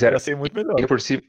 [0.00, 0.78] Mas era- ser muito melhor.
[0.78, 1.22] E por si...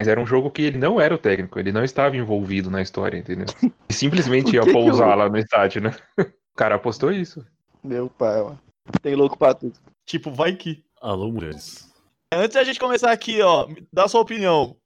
[0.00, 2.80] Mas era um jogo que ele não era o técnico, ele não estava envolvido na
[2.80, 3.46] história, entendeu?
[3.88, 5.94] E simplesmente ia pousar eu- lá no estádio, né?
[6.18, 7.44] O cara apostou isso.
[7.82, 8.60] Meu pai, mano.
[9.02, 9.78] Tem louco pra tudo.
[10.06, 10.82] Tipo, vai que.
[11.02, 11.90] Alô, mulheres.
[12.32, 14.76] Antes da gente começar aqui, ó, dá sua opinião.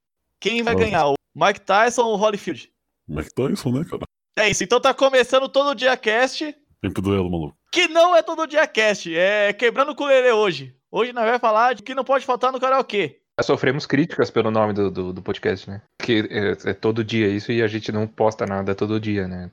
[0.41, 0.85] Quem vai Nossa.
[0.85, 2.73] ganhar, o Mike Tyson ou o Holyfield?
[3.09, 4.03] Mike Tyson, né, cara?
[4.39, 7.57] É isso, então tá começando todo dia cast, Tempo duelo, maluco.
[7.71, 10.75] que não é todo dia cast, é quebrando o culelê hoje.
[10.91, 13.21] Hoje nós vamos falar de que não pode faltar no karaokê.
[13.39, 15.83] Já sofremos críticas pelo nome do, do, do podcast, né?
[16.01, 19.51] Que é, é todo dia isso e a gente não posta nada todo dia, né?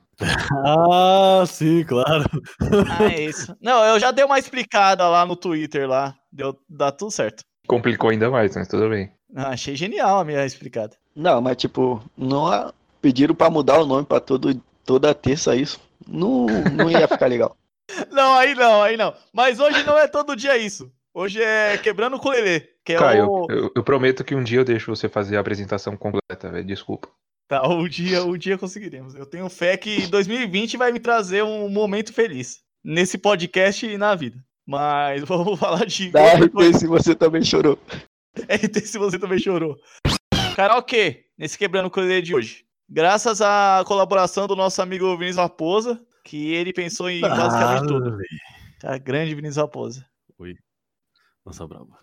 [0.64, 2.24] Ah, sim, claro.
[2.88, 3.56] Ah, é isso.
[3.60, 7.42] Não, eu já dei uma explicada lá no Twitter lá, deu, dá tudo certo.
[7.66, 9.10] Complicou ainda mais, mas tudo bem.
[9.34, 10.96] Ah, achei genial a minha explicada.
[11.16, 15.80] Não, mas tipo, não há- pediram pra mudar o nome pra todo, toda terça isso.
[16.06, 17.56] Não, não ia ficar legal.
[18.10, 19.12] Não, aí não, aí não.
[19.34, 20.90] Mas hoje não é todo dia isso.
[21.14, 23.46] Hoje é quebrando o culelê, que é Caio, o...
[23.50, 26.64] eu, eu prometo que um dia eu deixo você fazer a apresentação completa, velho.
[26.64, 27.08] Desculpa.
[27.46, 29.14] Tá, um dia, um dia conseguiremos.
[29.14, 34.14] Eu tenho fé que 2020 vai me trazer um momento feliz nesse podcast e na
[34.14, 34.42] vida.
[34.66, 37.78] Mas vamos falar de Da RT se você também chorou.
[38.48, 39.76] RT se você também chorou.
[40.56, 42.64] Karaokê, nesse quebrando o Cruzeiro de hoje.
[42.88, 48.16] Graças à colaboração do nosso amigo Vinícius Raposa, que ele pensou em basicamente tudo.
[48.80, 50.06] Tá, grande Vinícius Raposa.
[51.44, 51.98] Nossa, braba.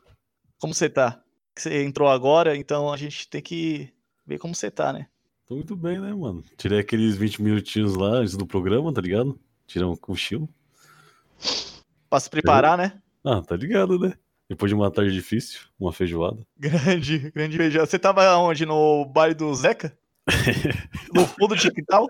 [0.59, 1.21] Como você tá?
[1.57, 3.93] Você entrou agora, então a gente tem que
[4.25, 5.07] ver como você tá, né?
[5.45, 6.43] Tô muito bem, né, mano?
[6.57, 9.39] Tirei aqueles 20 minutinhos lá antes do programa, tá ligado?
[9.65, 10.47] Tirei um cochilo.
[12.09, 13.01] Pra se preparar, né?
[13.23, 14.13] Ah, tá ligado, né?
[14.47, 16.45] Depois de uma tarde difícil, uma feijoada.
[16.57, 17.85] Grande, grande beijão.
[17.85, 18.65] Você tava onde?
[18.65, 19.97] No baile do Zeca?
[21.13, 22.07] No fundo de quintal?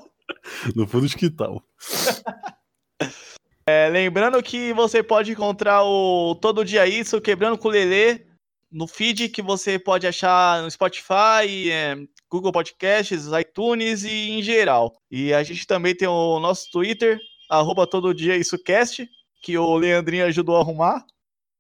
[0.76, 1.64] No fundo de que tal?
[3.72, 8.26] É, lembrando que você pode encontrar o Todo Dia Isso, Quebrando com o Lelê,
[8.72, 11.96] no feed que você pode achar no Spotify, é,
[12.32, 14.96] Google Podcasts, iTunes e em geral.
[15.12, 19.08] E a gente também tem o nosso Twitter, arroba Todo Dia Isso Cast,
[19.44, 21.06] que o Leandrinho ajudou a arrumar.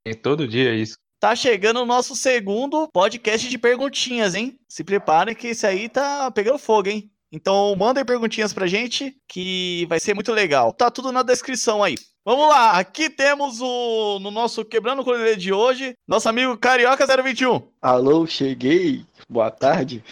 [0.03, 0.97] E todo dia é isso.
[1.19, 4.59] Tá chegando o nosso segundo podcast de perguntinhas, hein?
[4.67, 7.11] Se preparem que esse aí tá pegando fogo, hein?
[7.31, 10.73] Então mandem perguntinhas pra gente que vai ser muito legal.
[10.73, 11.95] Tá tudo na descrição aí.
[12.25, 17.05] Vamos lá, aqui temos o no nosso Quebrando o Colher de hoje, nosso amigo Carioca
[17.23, 17.61] 021.
[17.81, 19.05] Alô, cheguei.
[19.27, 20.03] Boa tarde.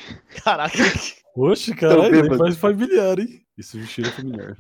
[0.44, 0.78] Caraca,
[1.36, 3.42] Oxe, caralho, faz familiar, hein?
[3.58, 4.56] Isso cheira familiar.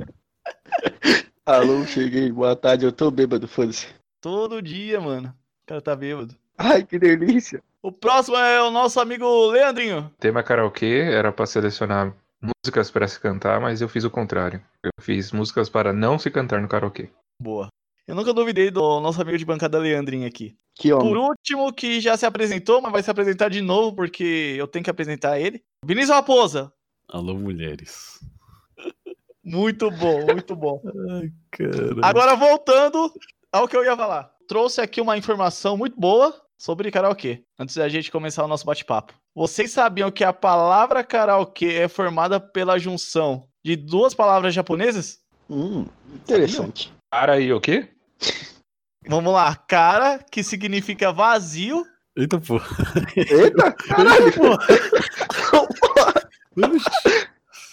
[1.45, 2.31] Alô, cheguei.
[2.31, 2.85] Boa tarde.
[2.85, 3.87] Eu tô bêbado, foda-se.
[4.21, 5.29] todo dia, mano.
[5.29, 6.35] O cara tá bêbado.
[6.57, 7.63] Ai, que delícia.
[7.81, 10.11] O próximo é o nosso amigo Leandrinho.
[10.19, 14.63] Tema karaokê era pra selecionar músicas para se cantar, mas eu fiz o contrário.
[14.83, 17.09] Eu fiz músicas para não se cantar no karaokê.
[17.41, 17.69] Boa.
[18.07, 20.55] Eu nunca duvidei do nosso amigo de bancada Leandrinho aqui.
[20.75, 21.07] Que homem.
[21.07, 24.83] Por último, que já se apresentou, mas vai se apresentar de novo, porque eu tenho
[24.83, 25.61] que apresentar ele.
[25.83, 26.71] Vinícius Raposa.
[27.09, 28.19] Alô, mulheres.
[29.43, 30.81] Muito bom, muito bom.
[31.09, 31.95] Ai, cara.
[32.03, 33.13] Agora, voltando
[33.49, 34.29] ao que eu ia falar.
[34.45, 39.13] Trouxe aqui uma informação muito boa sobre karaokê, antes da gente começar o nosso bate-papo.
[39.35, 45.19] Vocês sabiam que a palavra karaokê é formada pela junção de duas palavras japonesas?
[45.49, 46.91] Hum, interessante.
[47.09, 47.87] Para aí, o quê?
[49.07, 49.55] Vamos lá.
[49.55, 51.85] Cara, que significa vazio.
[52.15, 52.59] Eita, pô.
[53.15, 54.33] Eita, caralho.
[56.57, 56.89] Oxi.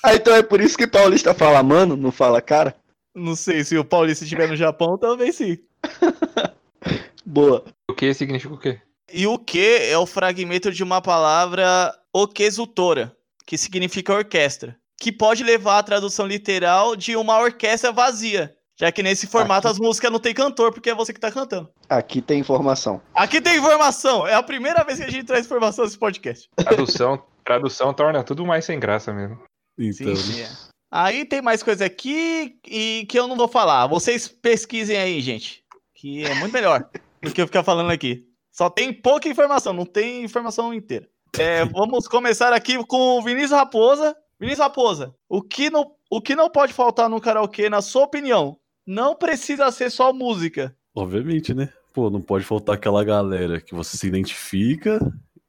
[0.03, 2.77] ah, então é por isso que paulista fala mano, não fala cara?
[3.15, 5.59] Não sei se o Paulista estiver no Japão, talvez sim.
[7.25, 7.65] Boa.
[7.95, 8.81] O que significa o quê?
[9.13, 13.17] E o que é o fragmento de uma palavra oquesutora,
[13.47, 19.01] que significa orquestra, que pode levar à tradução literal de uma orquestra vazia, já que
[19.01, 19.77] nesse formato Aqui.
[19.77, 21.71] as músicas não tem cantor, porque é você que tá cantando.
[21.89, 23.01] Aqui tem informação.
[23.15, 26.51] Aqui tem informação, é a primeira vez que a gente traz informação nesse podcast.
[26.57, 29.41] Tradução, tradução torna tudo mais sem graça mesmo.
[29.79, 30.51] Então, Sim, é.
[30.91, 33.87] Aí tem mais coisa aqui e que eu não vou falar.
[33.87, 35.63] Vocês pesquisem aí, gente,
[35.95, 36.91] que é muito melhor
[37.25, 38.25] do que eu ficar falando aqui.
[38.53, 41.09] Só tem pouca informação, não tem informação inteira.
[41.39, 44.17] É, vamos começar aqui com o Vinícius Raposa.
[44.39, 48.57] Vinícius Raposa, o que, não, o que não pode faltar no karaokê, na sua opinião?
[48.87, 50.77] Não precisa ser só música.
[50.95, 51.71] obviamente, né?
[51.93, 55.01] Pô, não pode faltar aquela galera que você se identifica,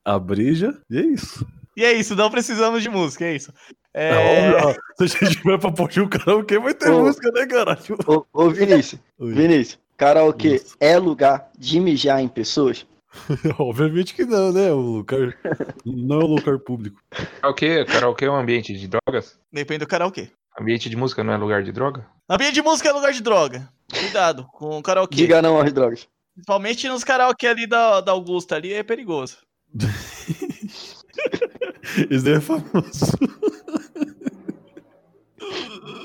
[0.03, 1.45] abrija, e é isso.
[1.75, 3.51] E é isso, não precisamos de música, é isso.
[3.93, 7.03] É, É se a gente tiver pra pôr o karaokê, vai ter Ô.
[7.03, 7.79] música, né, caralho?
[8.07, 9.33] Ô, ô Vinícius, Oi.
[9.33, 12.85] Vinícius, karaokê é lugar de mijar em pessoas?
[13.59, 14.71] Obviamente que não, né?
[14.71, 15.37] O lugar.
[15.85, 17.01] Não é um lugar público.
[17.41, 19.39] Karaokê, karaokê é um ambiente de drogas?
[19.51, 20.29] depende do karaokê.
[20.59, 22.05] Ambiente de música não é lugar de droga?
[22.29, 23.69] Ambiente de música é lugar de droga.
[23.91, 25.15] Cuidado com o karaokê.
[25.15, 26.07] Diga não às drogas.
[26.33, 29.37] Principalmente nos karaokê ali da, da Augusta ali é perigoso.
[32.09, 33.17] Esse daí é famoso.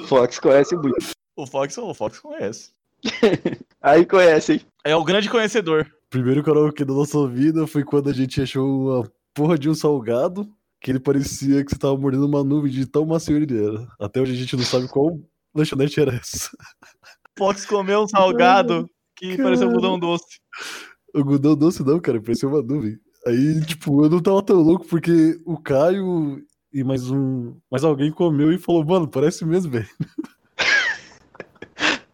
[0.06, 1.12] Fox conhece muito.
[1.36, 2.72] O Fox, o Fox conhece.
[3.82, 4.60] Aí conhece, hein?
[4.84, 5.86] É o grande conhecedor.
[6.10, 10.48] Primeiro karaokê da nossa vida foi quando a gente achou uma porra de um salgado
[10.80, 13.86] que ele parecia que você tava mordendo uma nuvem de tão macio ele era.
[13.98, 15.18] Até hoje a gente não sabe qual
[15.54, 16.50] lanchonete era essa.
[17.38, 20.40] Fox comeu um salgado que pareceu um algodão doce.
[21.14, 22.98] O algodão doce não, cara, parecia uma nuvem.
[23.26, 26.42] Aí, tipo, eu não tava tão louco porque o Caio
[26.72, 27.56] e mais um.
[27.70, 29.88] Mais alguém comeu e falou, mano, parece mesmo, velho.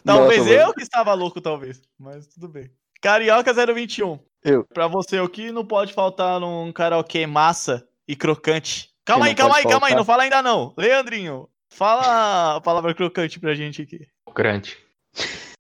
[0.06, 0.74] Talvez eu mano.
[0.74, 1.82] que estava louco, talvez.
[1.98, 2.70] Mas tudo bem.
[3.02, 4.18] Carioca 021.
[4.42, 4.64] Eu.
[4.64, 8.90] Pra você, o que não pode faltar num karaokê massa e crocante?
[9.04, 9.90] Calma Que aí, calma aí, pode calma aí.
[9.90, 9.96] faltar?
[9.98, 10.74] Não fala ainda não.
[10.76, 14.06] Leandrinho, fala a palavra crocante pra gente aqui.
[14.24, 14.78] Crocante.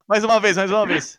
[0.08, 1.18] Mais uma vez, mais uma vez.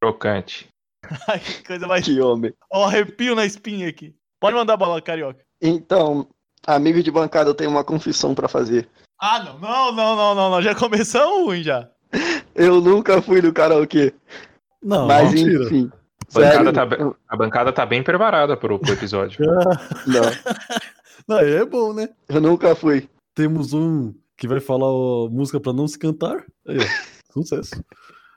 [0.00, 0.68] Crocante.
[1.28, 2.04] Ai, que coisa mais.
[2.04, 2.52] Que homem.
[2.70, 4.14] Ó, arrepio na espinha aqui.
[4.40, 5.44] Pode mandar a bola, Carioca.
[5.60, 6.28] Então,
[6.66, 8.88] amigo de bancada, eu tenho uma confissão pra fazer.
[9.20, 10.62] Ah, não, não, não, não, não, não.
[10.62, 11.88] Já começamos ruim já.
[12.54, 14.12] Eu nunca fui no karaokê.
[14.82, 15.64] Não, mas mentira.
[15.64, 15.90] enfim.
[16.34, 19.44] A bancada, tá, a bancada tá bem preparada pro, pro episódio.
[20.06, 20.22] não,
[21.28, 22.08] Não, é bom, né?
[22.28, 23.08] eu nunca fui.
[23.34, 26.44] Temos um que vai falar ó, música pra não se cantar.
[26.66, 26.82] Aí, ó,
[27.32, 27.82] sucesso.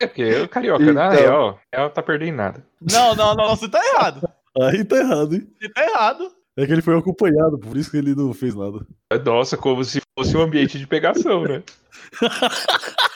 [0.02, 1.10] É porque o carioca, na Então.
[1.24, 2.66] real, ela tá perdendo nada.
[2.82, 3.56] Não, não, não.
[3.56, 4.28] Você tá errado.
[4.62, 5.48] Aí tá errado, hein?
[5.60, 6.32] Você tá errado.
[6.58, 8.80] É que ele foi acompanhado, por isso que ele não fez nada.
[9.26, 11.62] Nossa, como se fosse um ambiente de pegação, né?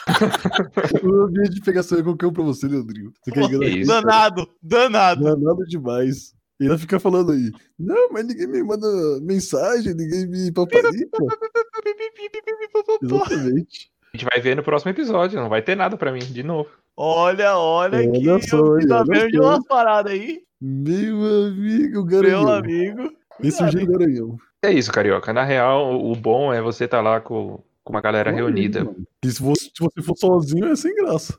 [1.04, 3.12] O ambiente de pegação é qualquer um pra você, Leandrinho.
[3.22, 3.86] Você quer enganar?
[4.02, 5.36] Danado, danado.
[5.36, 6.34] Não é demais.
[6.60, 8.86] E ela fica falando aí, não, mas ninguém me manda
[9.22, 11.18] mensagem, ninguém me paparica.
[13.02, 13.90] Exatamente.
[14.12, 16.68] A gente vai ver no próximo episódio, não vai ter nada pra mim, de novo.
[16.96, 22.04] Olha, olha, Olha que só, eu hein, tá de umas paradas aí, Meu amigo meu
[22.04, 22.48] Garanhão.
[22.52, 23.10] amigo.
[23.42, 24.38] Esse é o Garanhão.
[24.62, 25.32] É isso, carioca.
[25.32, 28.84] Na real, o bom é você estar lá com, com uma galera Olha reunida.
[28.84, 29.06] mano.
[29.24, 31.38] E se você, se você for sozinho, é sem graça.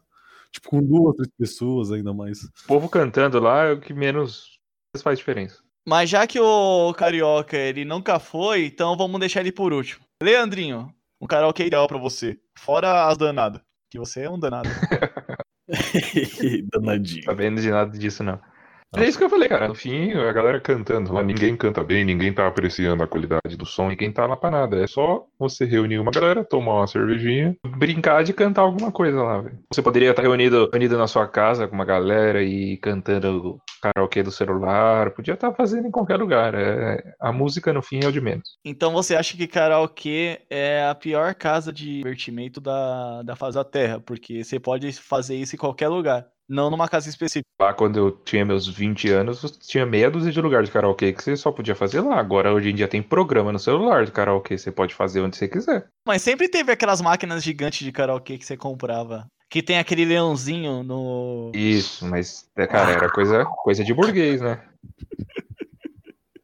[0.52, 2.44] Tipo, com duas, três pessoas ainda mais.
[2.44, 4.60] O povo cantando lá é o que menos
[5.02, 5.64] faz diferença.
[5.88, 10.06] Mas já que o Carioca, ele nunca foi, então vamos deixar ele por último.
[10.22, 12.38] Leandrinho, um karaokê ideal pra você.
[12.58, 13.62] Fora as danadas.
[13.90, 14.70] Que você é um danado.
[16.74, 17.24] Danadinho.
[17.24, 18.40] Sabendo de nada disso, não.
[18.96, 19.70] É isso que eu falei, cara.
[19.70, 21.14] No fim, a galera cantando.
[21.14, 24.52] lá, Ninguém canta bem, ninguém tá apreciando a qualidade do som, ninguém tá lá pra
[24.52, 24.84] nada.
[24.84, 29.42] É só você reunir uma galera, tomar uma cervejinha, brincar de cantar alguma coisa lá,
[29.42, 29.58] velho.
[29.72, 34.32] Você poderia estar reunido, reunido na sua casa com uma galera e cantando karaokê do
[34.32, 35.12] celular.
[35.12, 36.54] Podia estar fazendo em qualquer lugar.
[36.54, 38.58] É, a música, no fim, é o de menos.
[38.66, 43.64] Então você acha que karaokê é a pior casa de divertimento da, da face da
[43.64, 44.02] Terra?
[44.02, 46.28] Porque você pode fazer isso em qualquer lugar.
[46.52, 47.48] Não numa casa específica.
[47.62, 51.24] Lá quando eu tinha meus 20 anos, tinha meia dúzia de lugar de karaokê que
[51.24, 52.20] você só podia fazer lá.
[52.20, 54.58] Agora, hoje em dia, tem programa no celular de karaokê.
[54.58, 55.88] Você pode fazer onde você quiser.
[56.06, 59.26] Mas sempre teve aquelas máquinas gigantes de karaokê que você comprava.
[59.50, 61.54] Que tem aquele leãozinho no.
[61.56, 64.62] Isso, mas, é, cara, era coisa, coisa de burguês, né?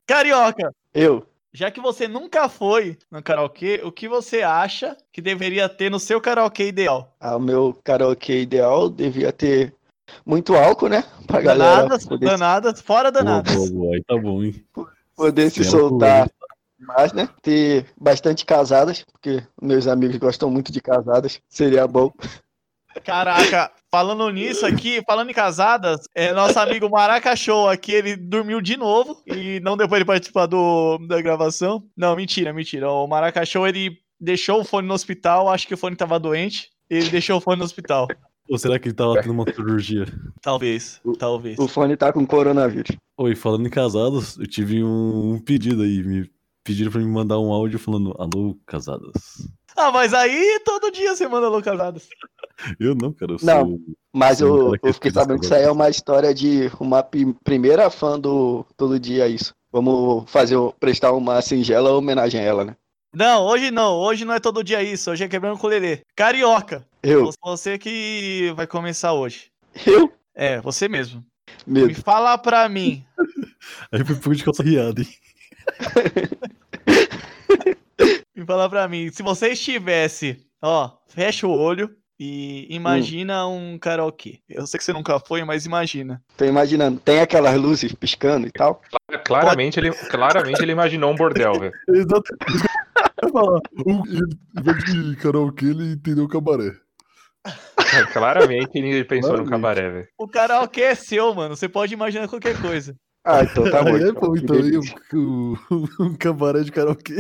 [0.06, 0.74] Carioca!
[0.94, 5.92] Eu, Já que você nunca foi no karaokê, o que você acha que deveria ter
[5.92, 7.14] no seu karaokê ideal?
[7.20, 9.74] ah, o meu karaokê ideal devia ter
[10.26, 11.04] muito álcool, né?
[11.28, 13.54] Pra galera Danadas, poder, danadas, fora Boa, danadas.
[13.54, 13.96] boa, boa.
[13.96, 14.66] Aí tá bom, hein?
[15.16, 16.30] poder se soltar
[16.80, 17.28] mais, né?
[17.42, 21.42] Ter bastante casadas, porque meus amigos gostam muito de casadas.
[21.50, 22.14] Seria bom.
[23.04, 28.62] Caraca, falando nisso aqui, falando em casadas, é, nosso amigo Maraca Show aqui, ele dormiu
[28.62, 31.84] de novo e não deu pra ele participar do, da gravação.
[31.96, 32.90] Não, mentira, mentira.
[32.90, 36.70] O Maraca Show, ele deixou o fone no hospital, acho que o fone tava doente,
[36.90, 38.08] ele deixou o fone no hospital.
[38.50, 40.06] Ou será que ele tava tendo uma cirurgia?
[40.42, 41.58] Talvez, talvez.
[41.60, 42.96] O fone tá com coronavírus.
[43.18, 46.04] Oi, falando em casados, eu tive um, um pedido aí.
[46.04, 46.30] Me
[46.64, 49.48] pediram pra me mandar um áudio falando, alô, casadas.
[49.76, 52.08] Ah, mas aí todo dia você manda alô casadas.
[52.80, 53.66] Eu não, cara, eu Não.
[53.68, 53.80] sou.
[54.12, 57.04] Mas Sim, eu, eu fiquei sabendo que isso aí é uma história de uma
[57.44, 59.54] primeira fã do Todo Dia Isso.
[59.72, 62.76] Vamos fazer, o- prestar uma singela homenagem a ela, né?
[63.14, 66.00] Não, hoje não, hoje não é todo dia isso, hoje é quebrando com o Lelê.
[66.16, 69.52] Carioca, Eu, você que vai começar hoje.
[69.86, 71.24] eu É, você mesmo.
[71.66, 72.04] Me mesmo.
[72.04, 73.06] fala pra mim,
[73.92, 75.08] Aí foi pouco de calça riada, hein?
[78.36, 81.90] me fala pra mim, se você estivesse, ó, fecha o olho
[82.20, 84.40] e imagina um karaokê.
[84.50, 86.22] Eu sei que você nunca foi, mas imagina.
[86.36, 87.00] Tô imaginando.
[87.00, 88.82] Tem aquelas luzes piscando e tal.
[89.26, 91.74] Claramente, ele, claramente ele imaginou um bordel, velho.
[91.90, 92.36] Exato.
[93.22, 96.72] Eu falar, o- ele- em vez de karaokê, ele entendeu cabaré.
[98.14, 99.52] Claramente ele pensou no Claramente.
[99.52, 100.08] cabaré, velho.
[100.18, 102.96] O karaokê é seu, mano, você pode imaginar qualquer coisa.
[103.26, 103.96] Ah, então tá bom.
[103.96, 104.22] Aí é então.
[104.22, 104.82] bom, então aí o,
[105.14, 107.16] o, um cabaré de karaokê.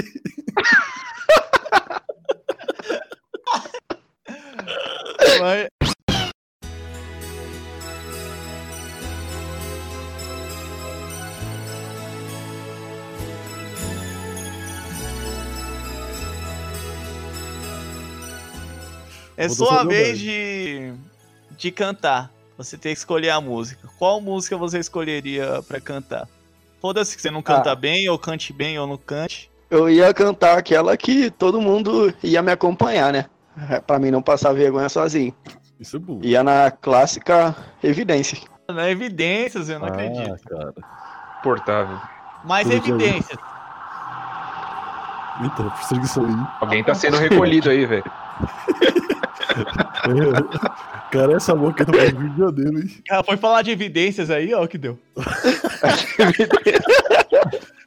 [5.40, 5.68] Mas-
[19.38, 20.94] É sua vez de,
[21.58, 22.32] de cantar.
[22.58, 23.88] Você tem que escolher a música.
[24.00, 26.28] Qual música você escolheria pra cantar?
[26.82, 27.76] Foda-se que você não canta Ah.
[27.76, 29.52] bem, ou cante bem, ou não cante.
[29.70, 33.26] Eu ia cantar aquela que todo mundo ia me acompanhar, né?
[33.70, 35.34] É, Pra mim não passar vergonha sozinho.
[35.80, 36.20] Isso é bom.
[36.24, 38.40] Ia na clássica Evidência.
[38.68, 40.34] Na evidências, eu não acredito.
[40.34, 40.74] Ah, cara.
[41.44, 42.00] Portável.
[42.44, 43.38] Mais tudo evidências.
[45.44, 46.36] Eita, persegue isso aí.
[46.60, 48.04] Alguém tá sendo recolhido aí, velho.
[51.12, 52.90] Cara, essa boca tá fazendo Rio de Janeiro, hein?
[53.08, 55.00] Cara, foi falar de evidências aí, ó, o que deu.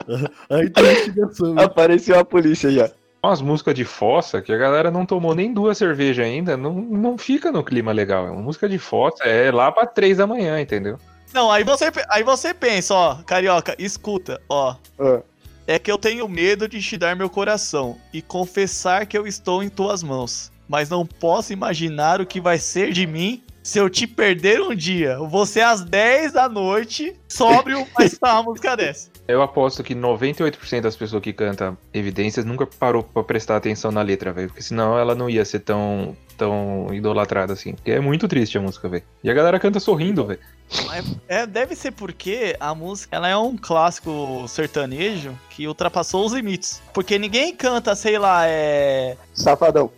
[0.48, 1.64] Aí tem investigação, hein?
[1.64, 2.90] Apareceu a polícia já.
[3.22, 7.18] Umas músicas de fossa que a galera não tomou nem duas cervejas ainda, não, não
[7.18, 8.26] fica no clima legal.
[8.26, 10.98] É uma música de fossa, é lá pra três da manhã, entendeu?
[11.32, 14.74] Não, aí você, aí você pensa, ó, carioca, escuta, ó.
[14.98, 15.20] Ah.
[15.66, 19.62] É que eu tenho medo de te dar meu coração e confessar que eu estou
[19.62, 20.50] em tuas mãos.
[20.70, 24.72] Mas não posso imaginar o que vai ser de mim se eu te perder um
[24.72, 25.18] dia.
[25.18, 29.09] Você às 10 da noite, sóbrio, vai escutar uma música dessa.
[29.30, 34.02] Eu aposto que 98% das pessoas que cantam Evidências nunca parou pra prestar atenção na
[34.02, 34.48] letra, velho.
[34.48, 37.74] Porque senão ela não ia ser tão, tão idolatrada assim.
[37.74, 39.04] Porque é muito triste a música, velho.
[39.22, 40.40] E a galera canta sorrindo, velho.
[41.28, 46.82] É, deve ser porque a música ela é um clássico sertanejo que ultrapassou os limites.
[46.92, 49.16] Porque ninguém canta, sei lá, é.
[49.32, 49.92] Safadão.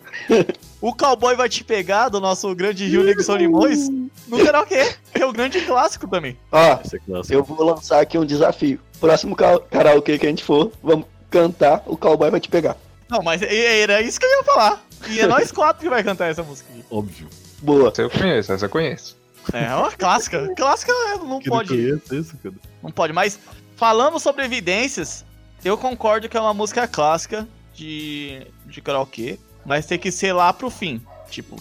[0.80, 3.88] O cowboy vai te pegar do nosso grande Rio Negro Limões
[4.26, 6.36] no karaokê, que é o grande clássico também.
[6.50, 8.80] Ó, Essa é eu vou lançar aqui um desafio.
[9.02, 12.76] Próximo karaokê que a gente for, vamos cantar, o cowboy vai te pegar.
[13.10, 14.80] Não, mas era isso que eu ia falar.
[15.08, 16.84] E é nós quatro que vai cantar essa música aqui.
[16.88, 17.28] Óbvio.
[17.60, 17.88] Boa.
[17.88, 19.16] Essa eu conheço, essa eu conheço.
[19.52, 20.54] É uma clássica.
[20.56, 21.70] Clássica não Que não pode.
[21.70, 22.54] conhece isso, cara.
[22.80, 23.12] Não pode.
[23.12, 23.40] Mas
[23.74, 25.24] falando sobre evidências,
[25.64, 30.52] eu concordo que é uma música clássica de, de karaokê, mas tem que ser lá
[30.52, 31.02] pro fim.
[31.28, 31.56] Tipo,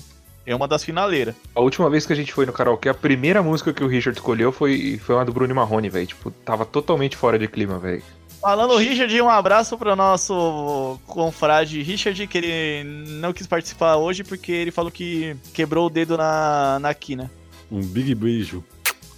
[0.45, 1.35] é uma das finaleiras.
[1.55, 4.17] A última vez que a gente foi no karaokê, a primeira música que o Richard
[4.17, 6.07] escolheu foi, foi uma do Bruno Marrone, velho.
[6.07, 8.03] Tipo, tava totalmente fora de clima, velho.
[8.41, 12.83] Falando Richard, um abraço pro nosso confrade Richard, que ele
[13.19, 17.29] não quis participar hoje porque ele falou que quebrou o dedo na, na quina.
[17.71, 18.63] Um big beijo.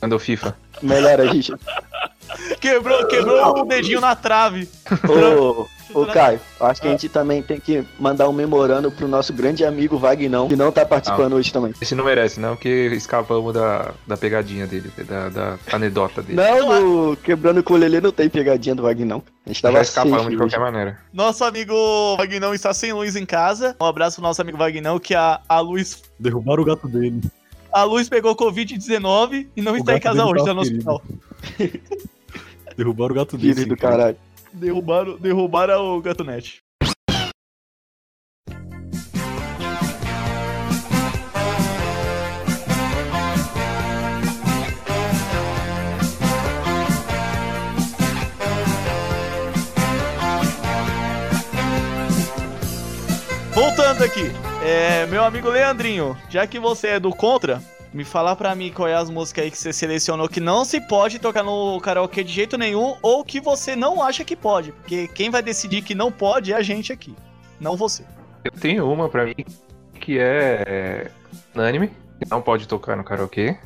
[0.02, 0.58] Andou FIFA.
[0.82, 1.64] Melhora, Richard.
[2.60, 4.68] Quebrou, quebrou o dedinho na trave.
[5.08, 9.34] Ô, ô Caio, acho que a gente também tem que mandar um memorando pro nosso
[9.34, 11.74] grande amigo Vagnão, que não tá participando hoje também.
[11.82, 16.36] Esse não merece, não, porque escapamos da, da pegadinha dele, da, da anedota dele.
[16.36, 19.24] Não, no Quebrando o Ukulele não tem pegadinha do Vagnão.
[19.46, 20.44] A gente tava Já escapamos safe de hoje.
[20.44, 21.00] qualquer maneira.
[21.12, 23.76] Nosso amigo Vagnão está sem luz em casa.
[23.82, 27.22] Um abraço pro nosso amigo Vagnão, que a, a luz Derrubaram o gato dele.
[27.72, 30.62] A Luz pegou Covid-19 e não O está em casa dele hoje, tá tá no
[30.62, 31.02] hospital.
[32.78, 33.54] Derrubaram o gato dele.
[33.56, 33.92] Filho do sem querer.
[33.92, 34.18] caralho.
[34.54, 36.62] Derrubaram, derrubaram o Gatonete.
[53.54, 54.32] Voltando aqui,
[54.64, 57.62] é, meu amigo Leandrinho, já que você é do Contra,
[57.94, 60.82] me fala pra mim qual é as músicas aí que você selecionou que não se
[60.82, 65.08] pode tocar no karaokê de jeito nenhum ou que você não acha que pode, porque
[65.08, 67.16] quem vai decidir que não pode é a gente aqui,
[67.60, 68.04] não você.
[68.44, 69.36] Eu tenho uma pra mim
[70.00, 71.10] que é
[71.56, 71.88] unânime,
[72.20, 73.58] que não pode tocar no karaokê.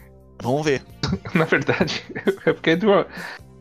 [0.42, 0.84] Vamos ver.
[1.34, 2.04] Na verdade,
[2.46, 3.08] é porque é de uma,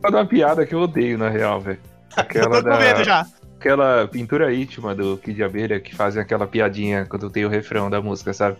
[0.04, 1.80] é de uma piada que eu odeio, na real, velho.
[2.16, 3.26] Eu Aquela tô com medo da, já.
[3.58, 8.00] aquela pintura íntima do Kid Abelha que fazem aquela piadinha quando tem o refrão da
[8.00, 8.56] música, sabe?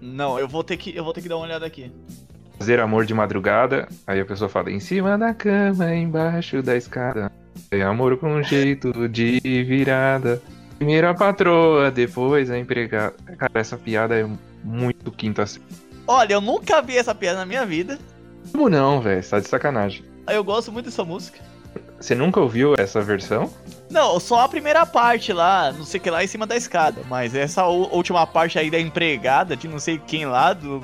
[0.00, 1.92] Não, eu vou ter que eu vou ter que dar uma olhada aqui.
[2.58, 7.30] Fazer amor de madrugada, aí a pessoa fala, em cima da cama, embaixo da escada.
[7.70, 10.42] Tem amor com jeito de virada.
[10.76, 13.14] Primeiro a patroa, depois a empregada.
[13.36, 14.26] Cara, essa piada é
[14.64, 15.64] muito quinta série.
[16.06, 17.98] Olha, eu nunca vi essa piada na minha vida.
[18.50, 19.22] Como não, velho?
[19.22, 20.04] Você tá de sacanagem.
[20.26, 21.38] Eu gosto muito dessa música.
[22.00, 23.52] Você nunca ouviu essa versão?
[23.90, 27.00] Não, só a primeira parte lá, não sei o que lá, em cima da escada.
[27.08, 30.80] Mas essa última parte aí da empregada, de não sei quem lá, do,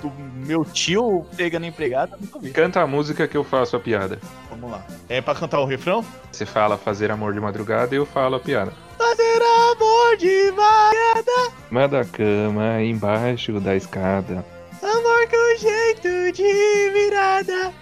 [0.00, 2.50] do meu tio pegando empregada, nunca vi.
[2.50, 4.20] Canta a música que eu faço a piada.
[4.50, 4.84] Vamos lá.
[5.08, 6.04] É pra cantar o refrão?
[6.30, 8.72] Você fala fazer amor de madrugada e eu falo a piada.
[8.96, 14.44] Fazer amor de madrugada, Cima da cama, embaixo da escada.
[14.82, 17.72] amor com jeito de virada.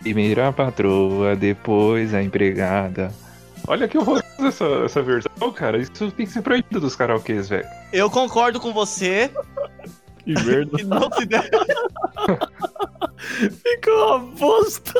[0.00, 3.12] Primeiro a patroa, depois a empregada.
[3.68, 5.78] Olha que horroroso essa, essa versão, cara.
[5.78, 7.66] Isso tem que ser proibido dos karaokês, velho.
[7.92, 9.30] Eu concordo com você
[10.24, 10.76] Que merda.
[10.76, 11.48] que não se deve.
[13.18, 14.92] Ficou uma bosta.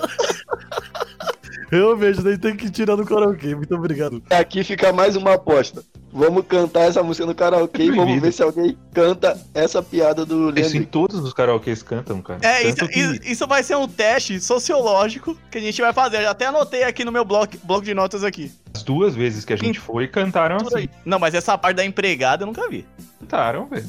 [1.71, 3.55] Realmente, daí tem que tirar do karaokê.
[3.55, 4.23] Muito obrigado.
[4.31, 5.83] Aqui fica mais uma aposta.
[6.11, 10.49] Vamos cantar essa música no karaokê e vamos ver se alguém canta essa piada do
[10.59, 10.87] Isso em Leandro.
[10.91, 12.41] todos os karaokês cantam, cara.
[12.43, 16.19] É, isso, que- isso- vai ser um teste sociológico que a gente vai fazer.
[16.19, 18.51] Eu já até anotei aqui no meu bloco, bloco de notas aqui.
[18.75, 20.89] As duas vezes que a gente foi, cantaram assim.
[21.05, 22.87] Não, mas essa parte da empregada eu nunca vi.
[23.21, 23.87] Cantaram, velho.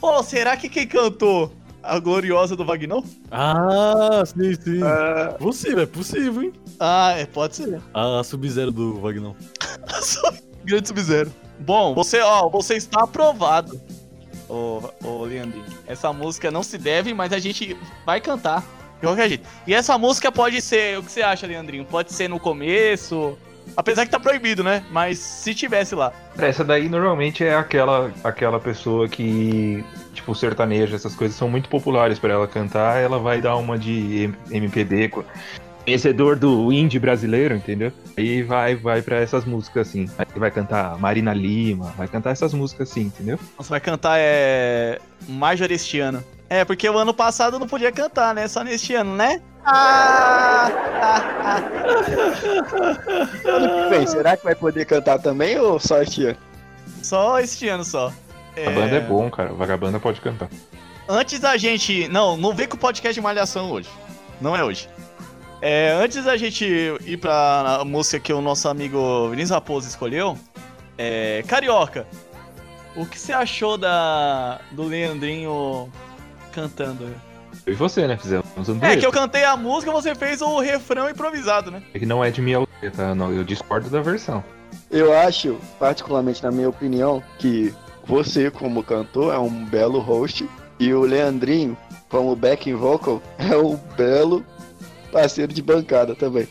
[0.00, 3.02] Ô, será que quem cantou a gloriosa do Vagnão?
[3.30, 4.80] Ah, sim, sim.
[4.84, 6.52] Ah, Possível, é possível, hein?
[6.78, 7.80] Ah, é, pode ser.
[7.92, 9.34] A Sub-Zero do Vagnão.
[10.64, 11.32] Grande Sub-Zero.
[11.58, 13.80] Bom, você, ó, você está aprovado.
[14.48, 15.64] Ô, ô, Leandrinho.
[15.86, 18.62] Essa música não se deve, mas a gente vai cantar.
[19.00, 19.46] De qualquer jeito.
[19.66, 20.98] E essa música pode ser.
[20.98, 21.84] O que você acha, Leandrinho?
[21.84, 23.36] Pode ser no começo.
[23.76, 24.84] Apesar que tá proibido, né?
[24.90, 26.12] Mas se tivesse lá.
[26.38, 29.84] Essa daí normalmente é aquela, aquela pessoa que,
[30.14, 34.30] tipo, sertaneja, essas coisas são muito populares pra ela cantar, ela vai dar uma de
[34.50, 35.10] MPB,
[35.86, 37.92] co- conhecedor do indie brasileiro, entendeu?
[38.16, 40.08] Aí vai, vai pra essas músicas assim.
[40.18, 43.38] Aí vai cantar Marina Lima, vai cantar essas músicas assim, entendeu?
[43.56, 44.98] Você vai cantar é.
[45.28, 46.22] Major este ano.
[46.48, 48.46] É, porque o ano passado não podia cantar, né?
[48.46, 49.40] Só neste ano, né?
[49.64, 50.70] Ah,
[53.44, 56.36] ano que vem, será que vai poder cantar também ou só este ano?
[57.02, 58.12] Só este ano só.
[58.56, 59.52] A banda é bom, cara.
[59.52, 60.48] Vagabanda pode cantar.
[61.08, 62.08] Antes da gente.
[62.08, 63.88] Não, não vem com o podcast de Malhação hoje.
[64.40, 64.88] Não é hoje.
[65.60, 66.64] É, antes da gente
[67.04, 70.36] ir pra música que o nosso amigo Vinícius Raposo escolheu,
[70.98, 72.06] é, Carioca,
[72.94, 75.90] o que você achou da do Leandrinho
[76.52, 77.04] cantando?
[77.66, 78.16] Eu e você, né?
[78.16, 79.00] Fizemos um É dueto.
[79.00, 81.82] que eu cantei a música, você fez o refrão improvisado, né?
[81.94, 83.14] É que não é de minha autoria, tá?
[83.14, 84.44] Não, eu discordo da versão.
[84.90, 90.92] Eu acho, particularmente na minha opinião, que você, como cantor, é um belo host e
[90.92, 91.76] o Leandrinho,
[92.08, 94.44] como backing vocal, é um belo
[95.06, 96.48] parceiro de bancada também.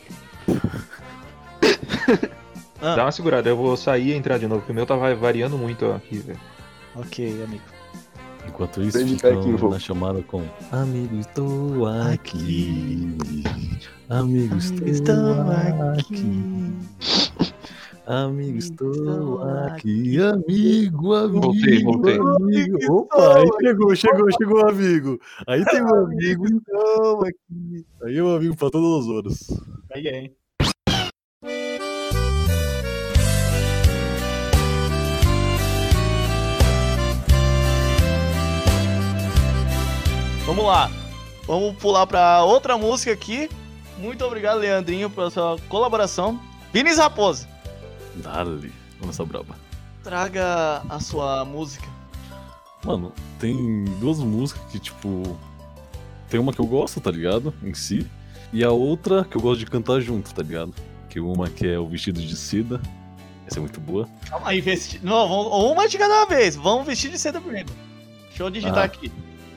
[2.82, 2.96] Ah.
[2.96, 5.14] Dá uma segurada, eu vou sair e entrar de novo, porque o meu tá va-
[5.16, 6.40] variando muito aqui, velho.
[6.96, 7.64] Ok, amigo.
[8.48, 9.70] Enquanto isso, ficam backing vocal.
[9.72, 13.18] na chamada com Amigo, estou aqui.
[14.08, 15.42] Amigo, estou, Estou
[15.98, 16.74] aqui.
[18.08, 20.22] Amigo, estou aqui.
[20.22, 21.42] Amigo, amigo.
[21.42, 22.20] Voltei, voltei.
[22.20, 22.78] Amigo.
[22.94, 25.20] Opa, aí chegou, chegou, chegou o amigo.
[25.48, 27.86] Aí tem um amigo, então, aqui.
[28.04, 29.48] Aí é um amigo pra todas as horas.
[29.92, 30.30] Aí é.
[40.46, 40.92] Vamos lá.
[41.48, 43.50] Vamos pular pra outra música aqui.
[43.98, 46.40] Muito obrigado, Leandrinho, pela sua colaboração.
[46.72, 47.48] Vinícius Raposo,
[48.16, 49.56] Dale, vamos essa braba.
[50.04, 51.88] traga a sua música.
[52.84, 55.38] Mano, tem duas músicas que, tipo.
[56.30, 57.54] Tem uma que eu gosto, tá ligado?
[57.64, 58.06] Em si.
[58.54, 60.74] E a outra que eu gosto de cantar junto, tá ligado?
[61.10, 62.80] Que uma que é o vestido de seda.
[63.48, 64.08] Essa é muito boa.
[64.30, 65.00] Calma aí, vesti...
[65.04, 66.56] Não, vamos, uma de cada vez.
[66.56, 67.70] Vamos vestir de seda primeiro.
[68.30, 68.84] Deixa eu digitar Ah.
[68.86, 69.12] aqui.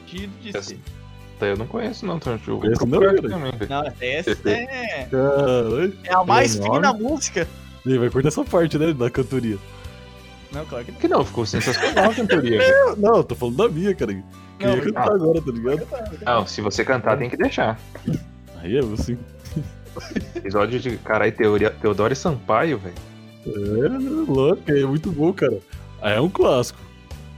[0.05, 0.81] Vestido de Essa- seda.
[1.40, 3.12] Eu não conheço, não, então eu vou Conhece não, também,
[3.53, 3.68] velho.
[3.68, 5.97] Não, essa é, Caralho.
[6.03, 7.05] é a mais Pelo fina nome.
[7.05, 7.49] música.
[7.88, 8.92] E aí, vai cortar essa parte, né?
[8.92, 9.57] Da cantoria.
[10.53, 10.98] Não, claro que não.
[10.98, 12.61] Que não, ficou sensacional a cantoria.
[12.98, 14.12] Não, eu tô falando da minha, cara.
[14.12, 15.14] Que eu Não, ia cantar ah.
[15.14, 15.87] agora, tá ligado?
[16.22, 17.79] Não, se você cantar, tem que deixar.
[18.57, 19.16] Aí é assim.
[20.37, 22.94] Episódio de, caralho, teoria, Teodoro e Sampaio, velho.
[23.46, 25.59] É, lógico, é muito bom, cara.
[26.03, 26.79] É um clássico.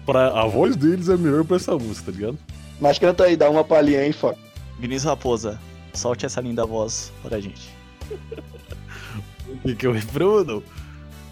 [0.04, 2.38] Pra, a voz deles é melhor pra essa música, tá ligado?
[2.80, 4.38] Mas canta aí, dá uma palhinha aí, Foca.
[4.80, 5.60] Vinícius Raposa,
[5.94, 7.70] solte essa linda voz pra gente.
[9.56, 10.62] O que, que é o refrão ou não?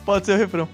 [0.05, 0.69] Pode ser o refrão.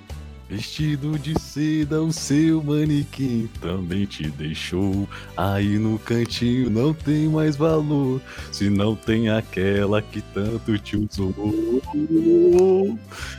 [0.49, 5.09] Vestido de seda, o seu manequim também te deixou.
[5.37, 8.21] Aí no cantinho não tem mais valor.
[8.53, 11.35] Se não tem aquela que tanto te usou.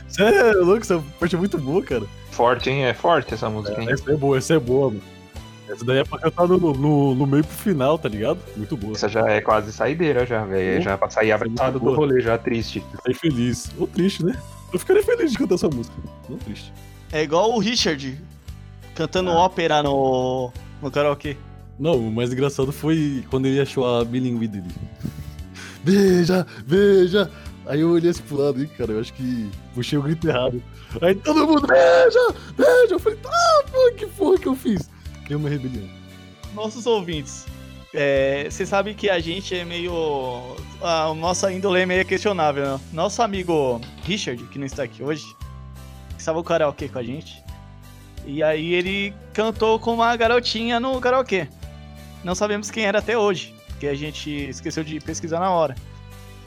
[0.08, 2.04] Sério, louco, essa parte é muito boa, cara.
[2.32, 2.84] Forte, hein?
[2.84, 3.88] É forte essa música, hein?
[3.90, 5.15] Essa é boa, essa é boa, mano.
[5.68, 8.38] Essa daí é pra cantar no, no, no meio pro final, tá ligado?
[8.56, 8.92] Muito boa.
[8.94, 10.78] Essa já é quase saideira, já, velho.
[10.78, 11.96] É Já pra sair abraçado do boa.
[11.96, 12.82] rolê, já triste.
[12.96, 13.70] Fiquei feliz.
[13.78, 14.40] Ou triste, né?
[14.72, 15.96] Eu ficaria feliz de cantar essa música.
[16.28, 16.72] Não triste.
[17.12, 18.20] É igual o Richard
[18.94, 19.38] cantando Ah.
[19.40, 21.36] ópera no, no karaokê.
[21.78, 24.70] Não, o mais engraçado foi quando ele achou a bilingüe dele.
[25.84, 27.30] Veja, veja!
[27.66, 30.62] Aí eu olhei assim pro lado e, cara, eu acho que puxei o grito errado.
[31.02, 32.94] Aí todo mundo, veja, veja!
[32.94, 33.30] Eu falei, tá,
[33.70, 34.88] pô, que porra que eu fiz?
[35.28, 35.88] Deu uma rebelião.
[36.54, 37.46] Nossos ouvintes,
[37.94, 39.92] É, você sabe que a gente é meio.
[40.82, 42.80] A nossa índole é meio questionável, né?
[42.92, 45.24] Nosso amigo Richard, que não está aqui hoje,
[46.18, 47.42] estava o karaokê com a gente.
[48.26, 51.48] E aí ele cantou com uma garotinha no karaokê.
[52.22, 55.74] Não sabemos quem era até hoje, porque a gente esqueceu de pesquisar na hora.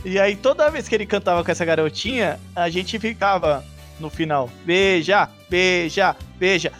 [0.05, 3.63] E aí toda vez que ele cantava com essa garotinha, a gente ficava
[3.99, 6.71] no final: beija, beija, beija.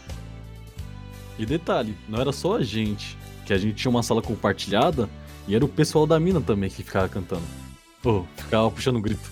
[1.40, 5.10] E detalhe, não era só a gente, que a gente tinha uma sala compartilhada
[5.48, 7.44] e era o pessoal da mina também que ficava cantando.
[8.02, 9.32] Pô, ficava puxando grito.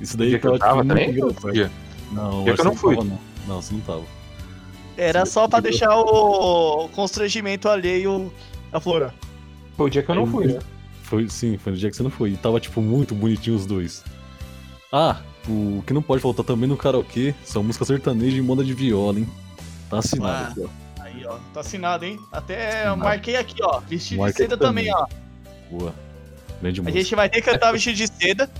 [0.00, 1.10] Isso daí que eu tava muito também?
[1.10, 1.52] engraçado.
[1.52, 1.70] Dia.
[2.10, 2.96] Não, que eu não você fui.
[2.96, 3.18] tava, não.
[3.46, 4.02] Não, você não tava.
[4.96, 8.32] Era só pra deixar o constrangimento alheio
[8.72, 9.14] a Flora.
[9.76, 10.58] Foi o dia que eu não fui, né?
[11.02, 12.30] Foi, sim, foi no dia que você não foi.
[12.30, 14.04] E tava, tipo, muito bonitinho os dois.
[14.92, 18.74] Ah, o que não pode faltar também no karaokê são música sertaneja e moda de
[18.74, 19.28] viola, hein?
[19.88, 20.83] Tá assinado Ah.
[21.16, 22.18] Aí, ó, tá assinado, hein?
[22.32, 23.80] Até eu marquei aqui, ó.
[23.80, 24.86] Vestido de Marquei seda também.
[24.86, 25.06] também,
[25.70, 25.76] ó.
[25.76, 25.94] Boa.
[26.60, 26.98] Grande A música.
[27.02, 28.50] gente vai ter que cantar vestido de seda.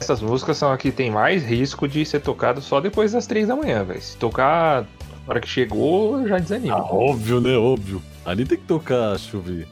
[0.00, 3.56] Essas músicas são aqui, tem mais risco de ser tocado só depois das três da
[3.56, 4.00] manhã, velho.
[4.02, 4.88] Se tocar na
[5.28, 6.76] hora que chegou, já Ah, desanima.
[6.92, 7.56] óbvio, né?
[7.56, 8.02] Óbvio.
[8.24, 9.66] Ali tem que tocar, deixa eu ver.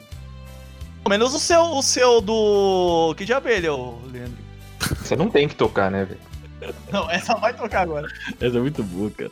[1.02, 3.14] Pelo menos o seu, o seu do.
[3.18, 4.38] Que de abelha, ô Leandro?
[5.02, 6.74] Você não tem que tocar, né, velho?
[6.90, 8.08] Não, essa vai tocar agora.
[8.40, 9.30] Essa é muito boa, cara.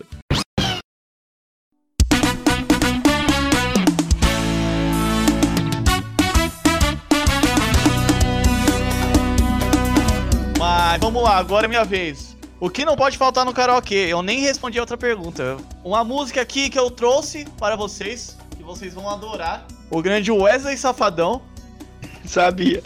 [11.00, 12.37] Vamos lá, agora é minha vez.
[12.61, 14.07] O que não pode faltar no karaokê?
[14.09, 15.57] Eu nem respondi a outra pergunta.
[15.83, 19.66] Uma música aqui que eu trouxe para vocês, que vocês vão adorar.
[19.90, 21.42] O grande Wesley Safadão.
[22.24, 22.83] Sabia.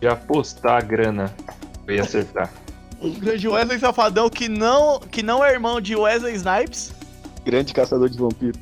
[0.00, 1.34] E apostar a grana,
[1.86, 2.50] eu ia acertar.
[3.00, 6.92] O grande Wesley Safadão que não, que não é irmão de Wesley Snipes.
[7.44, 8.58] Grande caçador de vampiro.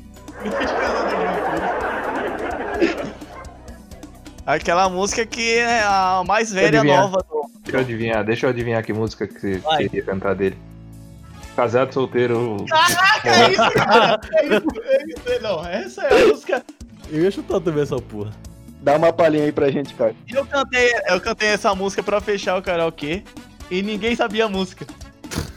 [4.47, 7.51] Aquela música que é a mais velha nova do.
[7.63, 9.83] Deixa eu adivinhar, deixa eu adivinhar que música que você Vai.
[9.83, 10.57] queria cantar dele.
[11.53, 12.65] Casado, solteiro.
[13.25, 14.21] É isso, cara!
[14.35, 15.41] É isso, é isso.
[15.43, 16.63] Não, essa é a música.
[17.09, 18.31] Eu ia chutar também essa porra.
[18.81, 20.15] Dá uma palhinha aí pra gente, cara.
[20.29, 23.23] Eu cantei, eu cantei essa música pra fechar o karaokê
[23.69, 24.87] e ninguém sabia a música.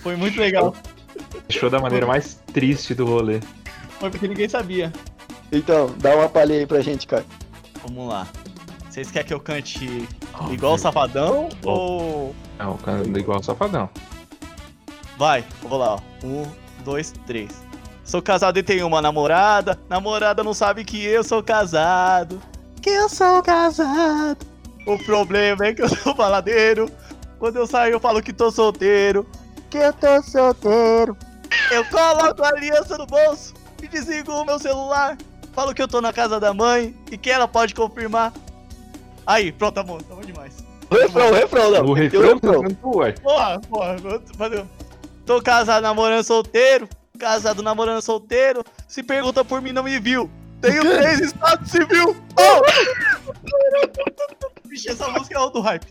[0.03, 0.75] Foi muito legal.
[1.49, 3.39] Deixou da maneira mais triste do rolê.
[4.01, 4.93] Foi porque ninguém sabia.
[5.53, 7.25] Então, dá uma palhinha aí pra gente, cara.
[7.87, 8.27] Vamos lá.
[8.91, 10.09] Vocês querem que eu cante
[10.51, 12.35] igual o Safadão ou.
[12.59, 13.89] Não, cantando igual o Safadão.
[15.17, 16.01] Vai, vou lá, ó.
[16.25, 16.45] Um,
[16.83, 17.63] dois, três.
[18.05, 19.79] Sou casado e tenho uma namorada.
[19.89, 22.43] Namorada não sabe que eu sou casado.
[22.83, 24.45] Que eu sou casado.
[24.85, 26.91] O problema é que eu sou baladeiro.
[27.39, 29.25] Quando eu saio, eu falo que tô solteiro.
[29.71, 31.17] Que eu tô solteiro.
[31.71, 35.17] Eu coloco a aliança no bolso e desligo o meu celular.
[35.53, 38.33] Falo que eu tô na casa da mãe e que ela pode confirmar.
[39.31, 40.57] Aí, pronto, amor, tá bom demais.
[40.91, 41.85] O refrão, o refrão, não.
[41.85, 43.13] o refrão tá cantando, ué.
[43.13, 44.67] Porra, porra, eu- valeu.
[45.25, 46.89] Tô casado, namorando solteiro.
[47.17, 48.65] Casado, namorando solteiro.
[48.89, 50.29] Se pergunta por mim, não me viu.
[50.61, 52.17] Tenho três estados civil.
[52.37, 52.63] Oh!
[54.69, 55.87] Vixe, essa música é o do hype.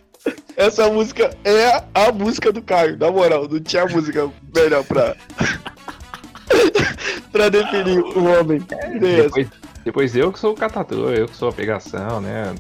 [0.58, 3.48] Essa música é a música do Caio, na moral.
[3.48, 5.16] Não tinha música melhor pra.
[7.32, 8.62] pra definir o homem.
[8.70, 9.00] essa.
[9.00, 9.48] Depois,
[9.90, 12.54] depois eu que sou o catador, eu que sou a pegação, né?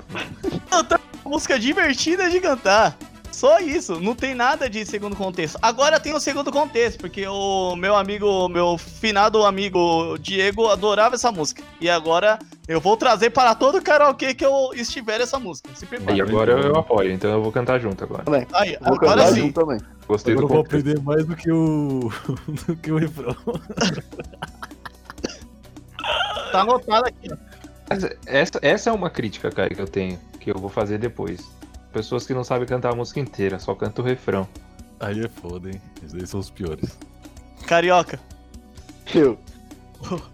[1.23, 2.97] Música divertida de cantar.
[3.31, 5.59] Só isso, não tem nada de segundo contexto.
[5.61, 11.31] Agora tem o segundo contexto, porque o meu amigo, meu finado amigo Diego adorava essa
[11.31, 11.61] música.
[11.79, 15.69] E agora eu vou trazer para todo karaokê que eu estiver essa música.
[15.75, 18.23] Se E agora eu, eu apoio, então eu vou cantar junto agora.
[18.23, 18.47] Também.
[18.53, 19.41] Aí, Vou agora sim.
[19.41, 19.79] junto também.
[20.07, 22.11] Gostei Agora do eu vou aprender mais do que o.
[22.65, 23.35] do que o refrão.
[26.51, 27.29] Tá anotado aqui.
[28.25, 31.41] Essa, essa é uma crítica, cara, que eu tenho, que eu vou fazer depois.
[31.91, 34.47] Pessoas que não sabem cantar a música inteira, só canta o refrão.
[34.99, 35.81] Aí é foda, hein?
[36.03, 36.97] Esses aí são os piores.
[37.65, 38.19] Carioca.
[39.13, 39.39] Eu.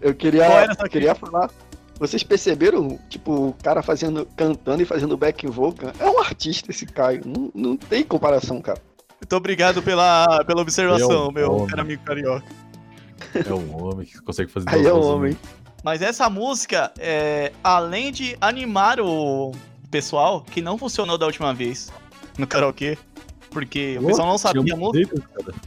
[0.00, 1.50] Eu queria, essa queria falar.
[1.98, 5.92] Vocês perceberam, tipo, o cara fazendo, cantando e fazendo back vocal?
[5.98, 7.22] É um artista esse Caio.
[7.24, 8.80] Não, não tem comparação, cara.
[9.18, 11.66] Muito obrigado pela, pela observação, É um meu homem.
[11.68, 12.46] caro amigo carioca.
[13.34, 15.36] É um homem que consegue fazer Aí é um homem.
[15.86, 19.52] Mas essa música, é, além de animar o
[19.88, 21.92] pessoal, que não funcionou da última vez
[22.36, 22.98] no karaokê,
[23.50, 25.16] porque o pessoal não sabia a música.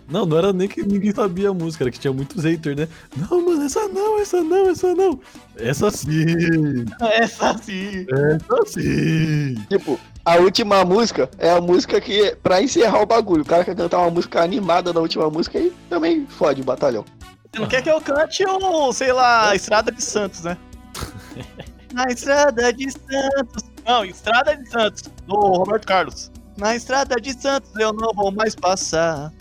[0.09, 2.89] Não, não era nem que ninguém sabia a música, era que tinha muitos haters, né?
[3.15, 5.19] Não, mano, essa não, essa não, essa não.
[5.55, 8.05] Essa sim, Essa sim.
[8.09, 9.55] essa sim.
[9.69, 13.43] Tipo, a última música é a música que é pra encerrar o bagulho.
[13.43, 17.05] O cara quer cantar uma música animada da última música e também fode o batalhão.
[17.51, 20.57] Você não quer que eu cante o, sei lá, Estrada de Santos, né?
[21.93, 26.31] Na Estrada de Santos, Não, Estrada de Santos, do Roberto Carlos.
[26.55, 29.33] Na Estrada de Santos eu não vou mais passar.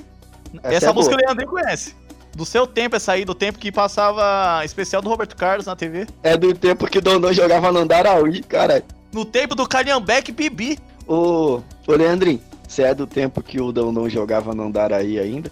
[0.62, 1.24] Essa Essa, é música boa.
[1.24, 1.94] o Leandrinho conhece.
[2.34, 6.06] Do seu tempo, essa aí, do tempo que passava especial do Roberto Carlos na TV.
[6.22, 8.82] É do tempo que Dondon jogava no Andaraui, cara.
[9.12, 10.78] No tempo do Calhambeque Bibi.
[11.06, 15.50] Ô, ô Leandrinho, você é do tempo que o Dondon jogava no Andaraí ainda?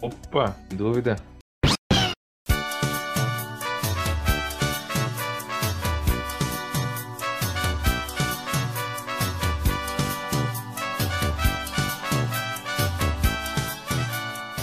[0.00, 1.16] Opa, dúvida.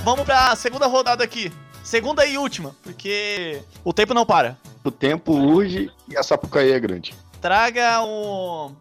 [0.09, 1.51] Vamos pra segunda rodada aqui.
[1.83, 4.57] Segunda e última, porque o tempo não para.
[4.83, 7.13] O tempo urge e a Sapucaí é grande.
[7.39, 8.71] Traga o...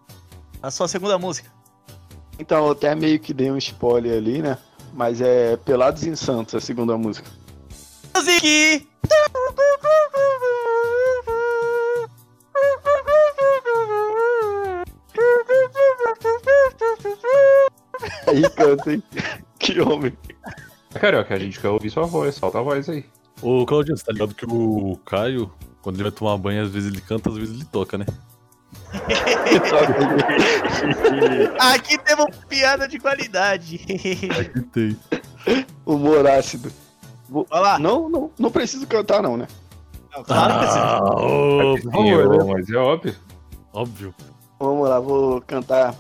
[0.63, 1.53] a sua segunda música.
[2.39, 4.57] Então, eu até meio que dei um spoiler ali, né?
[4.95, 7.31] Mas é Pelados em Santos, a segunda música.
[8.17, 8.89] Music!
[18.27, 19.03] Aí canta, hein?
[19.59, 20.17] que homem.
[20.95, 23.05] Carioca, a gente quer ouvir sua voz, solta a voz aí.
[23.43, 26.93] Ô, Claudio, você tá ligado que o Caio, quando ele vai tomar banho, às vezes
[26.93, 28.07] ele canta, às vezes ele toca, né?
[31.59, 33.81] Aqui temos piada de qualidade.
[34.41, 34.99] Aqui tem.
[35.87, 36.73] Humor ácido.
[37.33, 37.79] Olha lá.
[37.79, 39.47] Não, não, não preciso cantar, não, né?
[40.15, 40.81] Não, claro que precisa.
[40.81, 42.53] Ah, ô, por Sim, favor, ó, né?
[42.53, 43.15] mas é óbvio.
[43.73, 44.15] Óbvio.
[44.59, 45.95] Vamos lá, vou cantar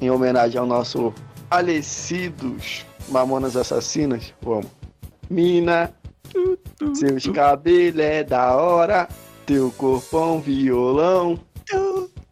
[0.00, 1.14] em homenagem ao nosso
[1.48, 4.34] falecidos Mamonas Assassinas.
[4.42, 4.66] Vamos.
[5.28, 5.92] Mina,
[6.94, 9.08] seus cabelos é da hora,
[9.46, 11.38] teu corpão violão,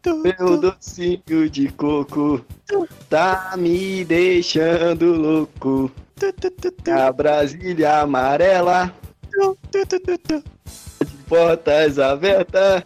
[0.05, 2.43] meu docinho de coco,
[3.09, 5.91] tá me deixando louco.
[6.91, 8.93] A Brasília amarela,
[9.31, 12.83] de portas abertas,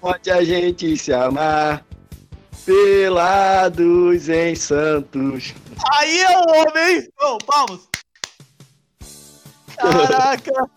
[0.00, 1.85] Pode a gente se amar
[2.66, 5.54] pelados em Santos.
[5.94, 7.08] Aí é o homem!
[7.22, 7.88] Ô, palmas!
[9.76, 10.70] Caraca!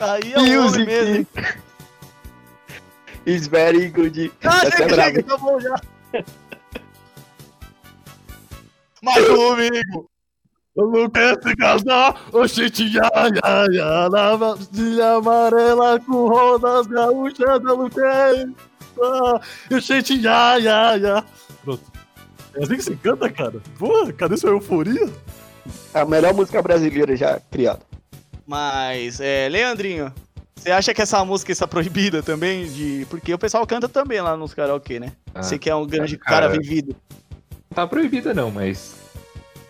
[0.00, 1.26] Aí é o homem mesmo.
[3.26, 4.32] is very good.
[4.44, 5.10] Ah, Essa é chega, brava.
[5.10, 5.74] chega, tá bom já.
[9.02, 10.10] Mais um amigo!
[10.74, 17.72] Eu não quero se casar, oxente, ya, ya, ya, na amarela com rodas gaúchas da
[17.74, 18.56] Luquem.
[19.00, 19.40] Ah,
[19.74, 21.24] oxente, ya, ya, ya.
[21.64, 21.82] Pronto.
[22.54, 23.60] É assim que você canta, cara?
[23.78, 25.08] Porra, cadê sua euforia?
[25.94, 27.80] A melhor música brasileira já criada.
[28.46, 30.12] Mas, é, Leandrinho,
[30.54, 32.66] você acha que essa música está proibida também?
[32.66, 33.06] De...
[33.08, 35.12] Porque o pessoal canta também lá nos karaokê, né?
[35.34, 36.60] Ah, Você que é um grande cara, cara.
[36.60, 36.94] vivido.
[37.70, 38.94] Não tá proibida não, mas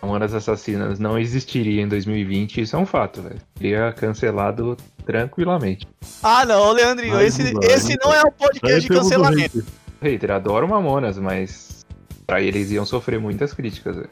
[0.01, 3.39] Mamonas Assassinas não existiria em 2020, isso é um fato, velho.
[3.57, 5.87] Seria cancelado tranquilamente.
[6.21, 9.57] Ah, não, Leandrinho, Ai, esse, não, esse não é um Aí podcast de o cancelamento.
[9.59, 9.63] hater.
[10.01, 11.85] Hater, adoro Mamonas, mas
[12.27, 14.09] pra eles iam sofrer muitas críticas, velho.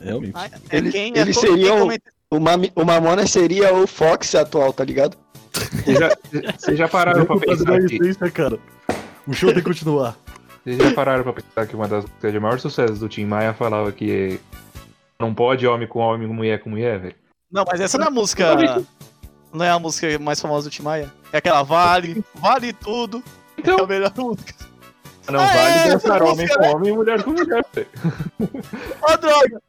[0.00, 0.32] Realmente.
[0.34, 1.88] Ah, é Eles- quem eles todo- quem seriam-
[2.30, 5.16] O, Mami, o Mamona seria o Fox atual, tá ligado?
[5.52, 6.10] Vocês já,
[6.74, 8.58] já pararam pra pensar que, essência, cara.
[9.26, 10.16] O show tem que continuar.
[10.64, 13.54] vocês já pararam pra pensar que uma das músicas de maior sucesso do Tim Maia
[13.54, 14.40] falava que
[15.20, 17.14] não pode homem com homem, mulher com mulher, velho?
[17.52, 18.56] Não, mas essa não é a música.
[19.54, 21.12] Não é a música mais famosa do Tim Maia?
[21.32, 23.22] É aquela Vale, Vale Tudo.
[23.56, 24.52] É Então, a melhor música.
[25.30, 27.88] não Ah, vale é, dançar homem música, com homem e mulher com mulher, velho.
[29.00, 29.62] Ó, droga!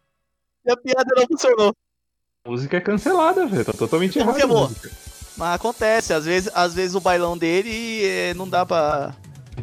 [0.65, 1.75] E a piada não funcionou.
[2.45, 3.63] A música é cancelada, velho.
[3.63, 4.39] Tá totalmente errado.
[4.39, 4.89] é.
[5.37, 9.13] Mas acontece, às vezes, às vezes o bailão dele eh, não dá pra.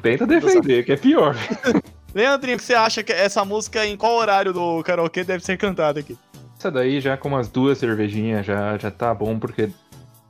[0.01, 1.35] Tenta defender, que é pior.
[2.15, 5.57] Leandrinho, o que você acha que essa música em qual horário do karaokê deve ser
[5.57, 6.17] cantada aqui?
[6.59, 9.71] Essa daí já com umas duas cervejinhas já, já tá bom, porque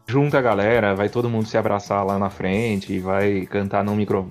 [0.06, 3.94] junta a galera, vai todo mundo se abraçar lá na frente e vai cantar no
[3.94, 4.28] micro.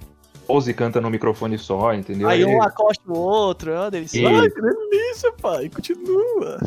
[0.47, 2.27] Pose canta no microfone só, entendeu?
[2.27, 4.19] Aí um acosta o outro, ó, delícia.
[4.19, 5.69] E- Ai, que delícia, pai.
[5.69, 6.57] Continua.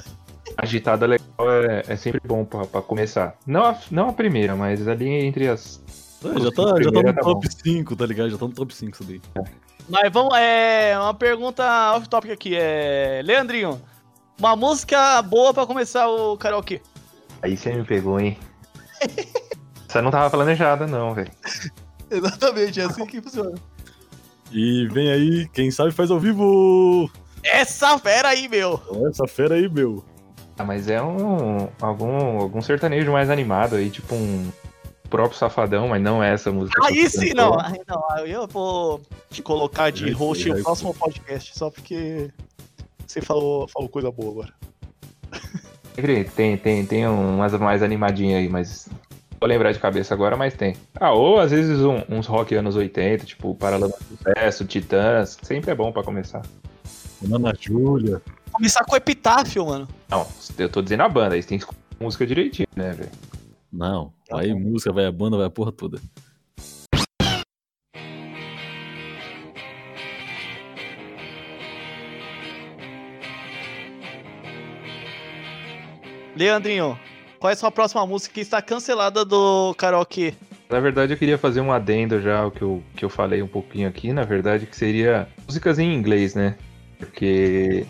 [0.56, 3.36] agitada legal é, é sempre bom pra, pra começar.
[3.46, 5.82] Não a, não a primeira, mas ali entre as.
[6.24, 8.30] Ah, já, tá, já tá Primeira no tá top 5, tá ligado?
[8.30, 9.20] Já tá no top 5 isso daí.
[9.88, 11.62] Mas vamos, é uma pergunta
[11.96, 12.56] off-topic aqui.
[12.56, 13.78] É, Leandrinho,
[14.38, 16.80] uma música boa pra começar o karaokê.
[17.42, 18.38] Aí você me pegou, hein?
[19.88, 21.30] Você não tava planejada, não, velho.
[22.10, 23.54] Exatamente, é assim que funciona.
[24.50, 27.10] E vem aí, quem sabe faz ao vivo.
[27.42, 28.80] Essa fera aí, meu.
[29.08, 30.04] Essa fera aí, meu.
[30.58, 31.68] Ah, mas é um.
[31.80, 34.50] algum, algum sertanejo mais animado aí, tipo um
[35.10, 36.84] próprio safadão, mas não é essa música.
[36.86, 37.58] Aí sim, não.
[37.60, 41.70] Aí não, aí eu vou te colocar de Aí host sim, no próximo podcast, só
[41.70, 42.30] porque
[43.06, 44.54] você falou, falou coisa boa agora.
[45.94, 48.88] Sempre Tem, tem, tem umas mais animadinhas aí, mas
[49.40, 50.74] Vou lembrar de cabeça agora, mas tem.
[50.98, 55.36] Ah, ou às vezes um- uns rock anos 80, tipo Paralamas do Sucesso, Titãs.
[55.42, 56.40] Sempre é bom pra começar.
[57.30, 58.22] Ana Júlia.
[58.50, 59.86] Começar com epitáfio, mano.
[60.08, 60.26] Não,
[60.56, 63.10] eu tô dizendo a banda, eles têm que escutar a música direitinho, né, velho?
[63.70, 66.00] Não, aí música, vai a banda, vai a porra toda.
[76.36, 76.98] Leandrinho,
[77.38, 80.34] qual é a sua próxima música que está cancelada do karaokê?
[80.68, 83.46] Na verdade, eu queria fazer um adendo já ao que eu, que eu falei um
[83.46, 86.56] pouquinho aqui, na verdade, que seria músicas em inglês, né?
[86.98, 87.86] Porque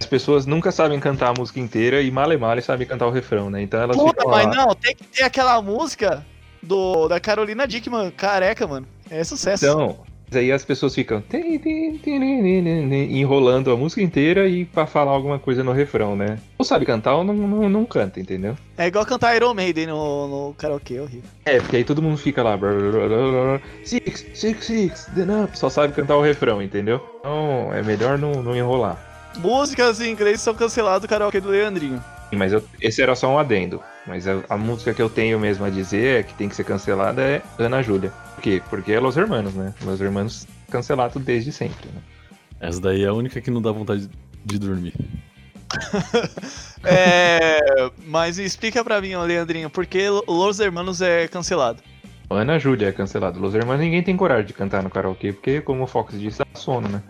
[0.00, 3.50] as pessoas nunca sabem cantar a música inteira e male male sabem cantar o refrão,
[3.50, 3.62] né?
[3.62, 4.54] Então elas Puta, mas lá.
[4.54, 6.24] não, tem que ter aquela música
[6.62, 8.86] do, da Carolina Dickman, careca, mano.
[9.10, 9.64] É sucesso.
[9.64, 9.98] Então,
[10.34, 11.22] aí as pessoas ficam
[13.10, 16.38] enrolando a música inteira e pra falar alguma coisa no refrão, né?
[16.58, 18.56] Ou sabe cantar ou não, não, não canta, entendeu?
[18.76, 21.30] É igual cantar Iron Maiden no, no karaokê, é horrível.
[21.44, 22.58] É, porque aí todo mundo fica lá.
[23.84, 25.56] Six, six, six, then up.
[25.58, 27.00] Só sabe cantar o refrão, entendeu?
[27.20, 28.98] Então é melhor não, não enrolar.
[29.38, 32.02] Músicas em inglês são canceladas do karaokê do Leandrinho.
[32.32, 33.80] Mas eu- esse era só um adendo.
[34.06, 36.64] Mas a, a música que eu tenho mesmo a dizer é que tem que ser
[36.64, 38.10] cancelada é Ana Júlia.
[38.34, 38.62] Por quê?
[38.70, 39.74] Porque é Los Hermanos, né?
[39.82, 42.00] Los Hermanos cancelado desde sempre, né?
[42.60, 44.08] Essa daí é a única que não dá vontade
[44.44, 44.94] de dormir.
[46.88, 51.82] É, mas explica pra mim, Leandrinho, por que Los Hermanos é cancelado?
[52.30, 53.40] Ana Júlia é cancelado.
[53.40, 56.46] Los Hermanos ninguém tem coragem de cantar no karaokê, porque, como o Fox disse, dá
[56.54, 57.02] sono, né?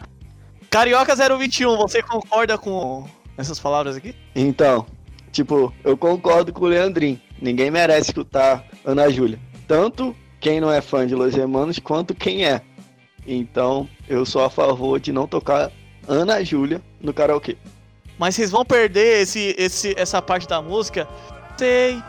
[0.71, 3.07] Carioca 021, você concorda com
[3.37, 4.15] essas palavras aqui?
[4.35, 4.87] Então,
[5.37, 7.21] tipo, eu concordo com o Leandrinho.
[7.41, 9.39] Ninguém merece escutar Ana Júlia.
[9.69, 12.63] Tanto quem não é fã de Los Hermanos, quanto quem é.
[13.27, 15.71] Então, eu sou a favor de não tocar
[16.09, 17.57] Ana Júlia no karaokê.
[18.19, 21.07] Mas vocês vão perder esse, esse, essa parte da música.
[21.59, 22.03] Sei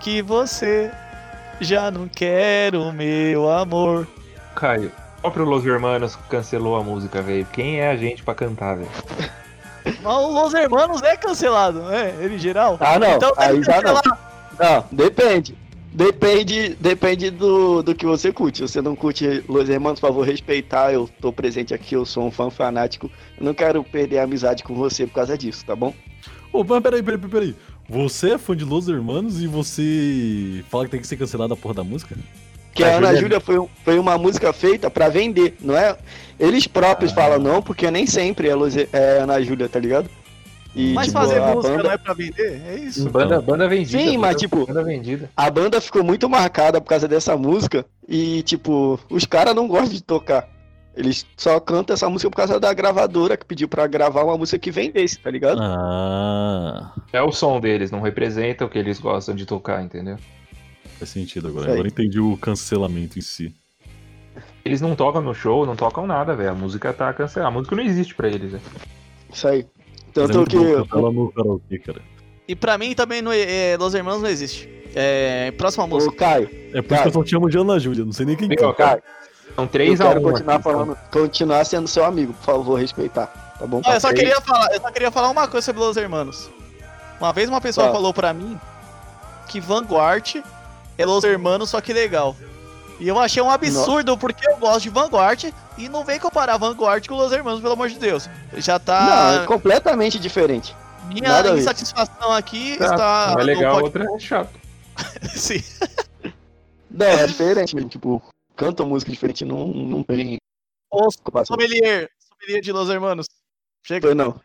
[0.00, 0.90] que você
[1.60, 4.06] já não quer o meu amor.
[4.54, 7.46] Caio, o próprio Los Hermanos cancelou a música, velho.
[7.52, 8.90] Quem é a gente pra cantar, velho?
[10.02, 12.16] Mas o Los Hermanos é cancelado, né?
[12.20, 12.76] Ele em geral.
[12.80, 13.16] Ah, não.
[13.16, 13.94] Então aí que já não.
[13.94, 14.26] cancelar.
[14.58, 15.56] Não, depende.
[15.92, 18.58] Depende, depende do, do que você curte.
[18.58, 20.92] Se você não curte Los Hermanos, por favor, respeitar.
[20.92, 23.10] Eu tô presente aqui, eu sou um fã fanático.
[23.38, 25.94] Eu não quero perder a amizade com você por causa disso, tá bom?
[26.52, 27.56] Ô, mas peraí, peraí, peraí, peraí.
[27.88, 31.56] Você é fã de Los Hermanos e você fala que tem que ser cancelada a
[31.56, 32.14] porra da música?
[32.76, 35.96] Que A a Ana Júlia- foi, foi uma música feita pra vender, não é?
[36.38, 40.08] Eles próprios falam não, porque nem sempre é, Los, é Ana Júlia, tá ligado?
[40.74, 42.62] E, Mas tipo, fazer a música banda, não é pra vender?
[42.68, 43.08] É isso.
[43.08, 43.98] Banda, banda vendida.
[43.98, 45.30] Sim, mas, banda- tipo- Banda vendida.
[45.34, 47.86] a banda ficou muito marcada por causa dessa música.
[48.06, 50.46] E, tipo, os caras não gostam de tocar.
[50.94, 54.58] Eles só cantam essa música por causa da gravadora que pediu pra gravar uma música
[54.58, 55.60] que vendesse, tá ligado?
[55.62, 60.16] Ah, É o som deles, não representa o que eles gostam de tocar, entendeu?
[60.98, 61.66] Faz sentido agora.
[61.72, 63.54] Agora eu entendi o cancelamento em si.
[64.64, 66.50] Eles não tocam no show, não tocam nada, velho.
[66.50, 67.48] A música tá cancelada.
[67.48, 68.62] A música não existe pra eles, velho.
[69.32, 69.60] Isso aí.
[69.60, 69.64] É
[70.12, 70.56] Tanto que.
[70.56, 72.00] lá no karaokê, cara.
[72.48, 74.68] E pra mim também não é, é, Los Hermanos não existe.
[74.94, 76.16] É, próxima Ô, música.
[76.16, 78.34] Caio, É por isso que eu só te chamo de Ana Júlia, não sei nem
[78.36, 78.74] quem Viu, canta.
[78.74, 79.02] cara?
[79.54, 82.80] São eu 3 a 1 quero continuar aqui, falando, continuar sendo seu amigo, por favor,
[82.80, 83.26] respeitar,
[83.58, 83.82] tá bom?
[83.84, 84.20] Olha, eu só Três.
[84.24, 86.50] queria falar, eu só queria falar uma coisa sobre Los Hermanos.
[87.20, 87.92] Uma vez uma pessoa Ah.
[87.92, 88.58] falou pra mim
[89.48, 90.36] que Vanguard
[90.98, 92.36] é Los Hermanos, só que legal.
[92.98, 97.06] E eu achei um absurdo porque eu gosto de Vanguard e não vem comparar Vanguard
[97.06, 98.28] com Los Hermanos, pelo amor de Deus.
[98.56, 99.40] Já Não, tá.
[99.42, 100.74] é completamente diferente.
[101.08, 103.30] minha nada insatisfação aqui Tá, está.
[103.32, 104.58] uma é legal, outra é chato.
[105.34, 105.62] Sim.
[106.90, 107.90] Não, é diferente mesmo.
[107.90, 108.22] Tipo,
[108.56, 110.38] canta música diferente, não, não tem
[110.90, 111.08] Ô,
[111.44, 112.08] sommelier.
[112.18, 113.26] Sommelier de Los Hermanos.
[113.86, 114.08] Chega.
[114.08, 114.40] Foi não.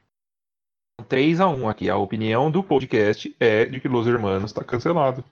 [1.07, 1.89] 3 a 1 aqui.
[1.89, 5.23] A opinião do podcast é de que Los Hermanos tá cancelado.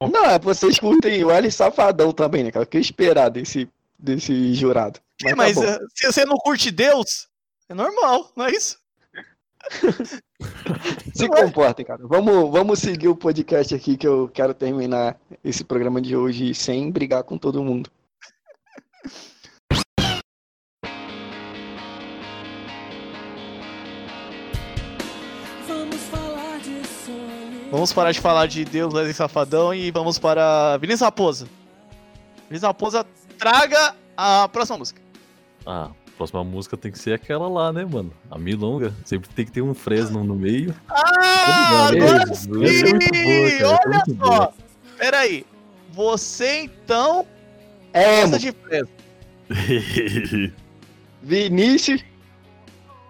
[0.00, 2.64] Não, é vocês curtem o L Safadão também, né, cara?
[2.64, 3.68] O que esperar desse,
[3.98, 5.00] desse jurado?
[5.24, 7.28] É, tá mas eh, se você não curte Deus,
[7.68, 8.78] é normal, não é isso?
[11.14, 12.06] Se comportem, cara.
[12.06, 16.90] Vamos, vamos seguir o podcast aqui que eu quero terminar esse programa de hoje sem
[16.90, 17.90] brigar com todo mundo.
[27.76, 31.46] Vamos parar de falar de Deus, Wesley Safadão e vamos para Vinícius Raposa.
[32.48, 33.04] Vinícius Raposa,
[33.38, 34.98] traga a próxima música.
[35.66, 38.10] Ah, a próxima música tem que ser aquela lá, né, mano?
[38.30, 38.94] A Milonga.
[39.04, 40.74] Sempre tem que ter um Fresno no meio.
[40.88, 42.48] Ah, agora sim!
[42.50, 44.26] é boa, é Olha muito só!
[44.30, 44.54] boa.
[44.96, 45.44] Pera aí.
[45.92, 47.26] Você então
[47.92, 48.88] É, gosta de Fresno.
[51.22, 52.02] Vinícius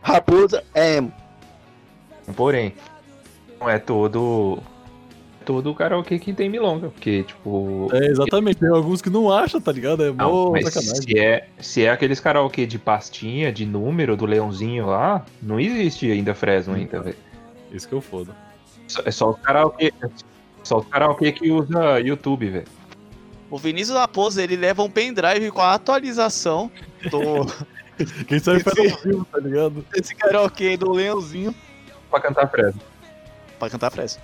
[0.02, 1.12] Raposa é emo.
[2.34, 2.74] Porém,
[3.66, 4.58] não é todo
[5.44, 6.88] todo karaokê que tem milonga.
[6.88, 7.88] Porque, tipo.
[7.92, 8.56] É, exatamente.
[8.58, 10.02] Tem alguns que não acham, tá ligado?
[10.04, 11.02] É Não, sacanagem.
[11.02, 16.10] se é, se é aqueles karaokê de pastinha, de número, do leãozinho lá, não existe
[16.10, 17.16] ainda Fresno ainda, velho.
[17.70, 18.32] Isso que eu foda.
[18.88, 19.92] Só- É só os karaokê.
[20.64, 22.66] Só os karaokê que usa YouTube, velho.
[23.48, 26.68] O Vinícius Raposo, ele leva um pendrive com a atualização
[27.08, 27.46] do,
[28.26, 29.84] Quem sabe faz Esse- ao vivo, tá ligado?
[29.92, 31.54] desse karaokê do Leãozinho
[32.10, 32.80] Pra cantar Fresno.
[33.58, 34.18] Pra cantar fresa.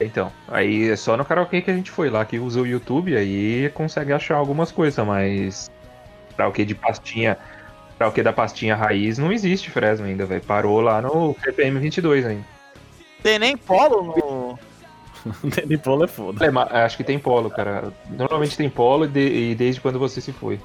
[0.00, 3.16] Então, aí é só no karaokê que a gente foi lá, que usa o YouTube,
[3.16, 5.70] aí consegue achar algumas coisas, mas
[6.36, 7.38] karaokê de pastinha,
[7.98, 10.42] karaokê da pastinha raiz não existe Fresno ainda, velho.
[10.42, 12.44] Parou lá no CPM 22 ainda.
[13.22, 14.58] Tem nem polo no.
[15.66, 16.44] Nem polo é foda.
[16.70, 17.90] É, acho que tem polo, cara.
[18.10, 20.60] Normalmente tem polo e, de- e desde quando você se foi.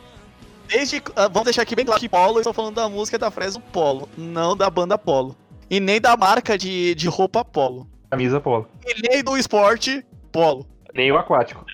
[0.68, 1.02] Desde.
[1.16, 3.62] ah, Vamos deixar aqui bem claro que Polo, eu estou falando da música da Fresno
[3.72, 5.34] Polo, não da banda Polo.
[5.70, 7.88] E nem da marca de, de roupa Polo.
[8.10, 8.68] Camisa polo.
[8.86, 10.66] E nem do esporte Polo.
[10.94, 11.66] Nem o aquático.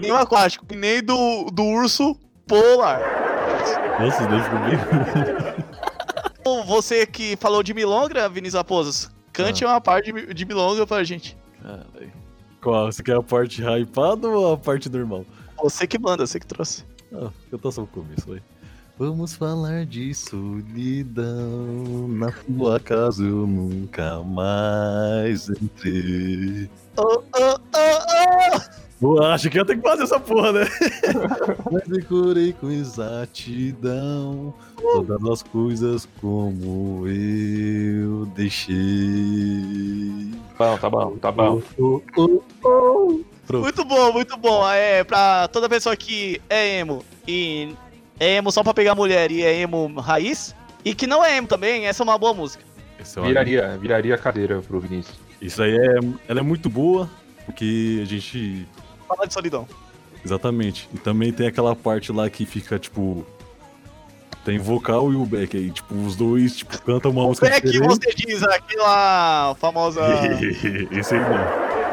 [0.00, 0.66] Nem o aquático.
[0.70, 3.00] E nem do, do urso polar.
[4.00, 4.82] Nossa, Deus comigo.
[6.66, 11.36] Você que falou de Milongra, Vinícius Raposos, cante uma parte de, de Milonga pra gente.
[11.62, 12.12] Caralho.
[12.62, 12.86] Qual?
[12.92, 15.24] Você quer a parte hypada ou a parte normal?
[15.62, 16.84] Você que manda, você que trouxe.
[17.12, 18.42] Ah, eu tô só no começo, vai.
[18.98, 22.08] Vamos falar de solidão.
[22.08, 26.70] Na sua casa eu nunca mais entrei.
[26.96, 28.56] Oh, oh, oh,
[29.02, 29.16] oh.
[29.18, 30.60] Eu acho que eu tenho que fazer essa porra, né?
[31.70, 38.74] Mas decorei com exatidão todas as coisas como eu deixei.
[40.58, 41.60] Bom, tá bom, tá bom.
[41.78, 43.20] Oh, oh, oh.
[43.46, 43.62] Pronto.
[43.62, 44.66] Muito bom, muito bom.
[44.70, 47.76] É, pra toda pessoa que é emo e
[48.18, 50.54] é emo só pra pegar mulher e é emo raiz,
[50.84, 52.64] e que não é emo também, essa é uma boa música.
[52.98, 55.16] É uma- Viraria, viraria a cadeira pro Vinícius.
[55.40, 55.98] Isso aí é,
[56.28, 57.08] ela é muito boa,
[57.44, 58.66] porque a gente.
[59.06, 59.68] Fala de solidão.
[60.24, 60.88] Exatamente.
[60.94, 63.24] E também tem aquela parte lá que fica, tipo.
[64.44, 67.60] Tem vocal e o back aí, tipo, os dois, tipo, cantam uma música Como é
[67.60, 67.98] que diferente.
[68.00, 70.00] você diz aquela famosa.
[70.92, 71.85] Esse aí não.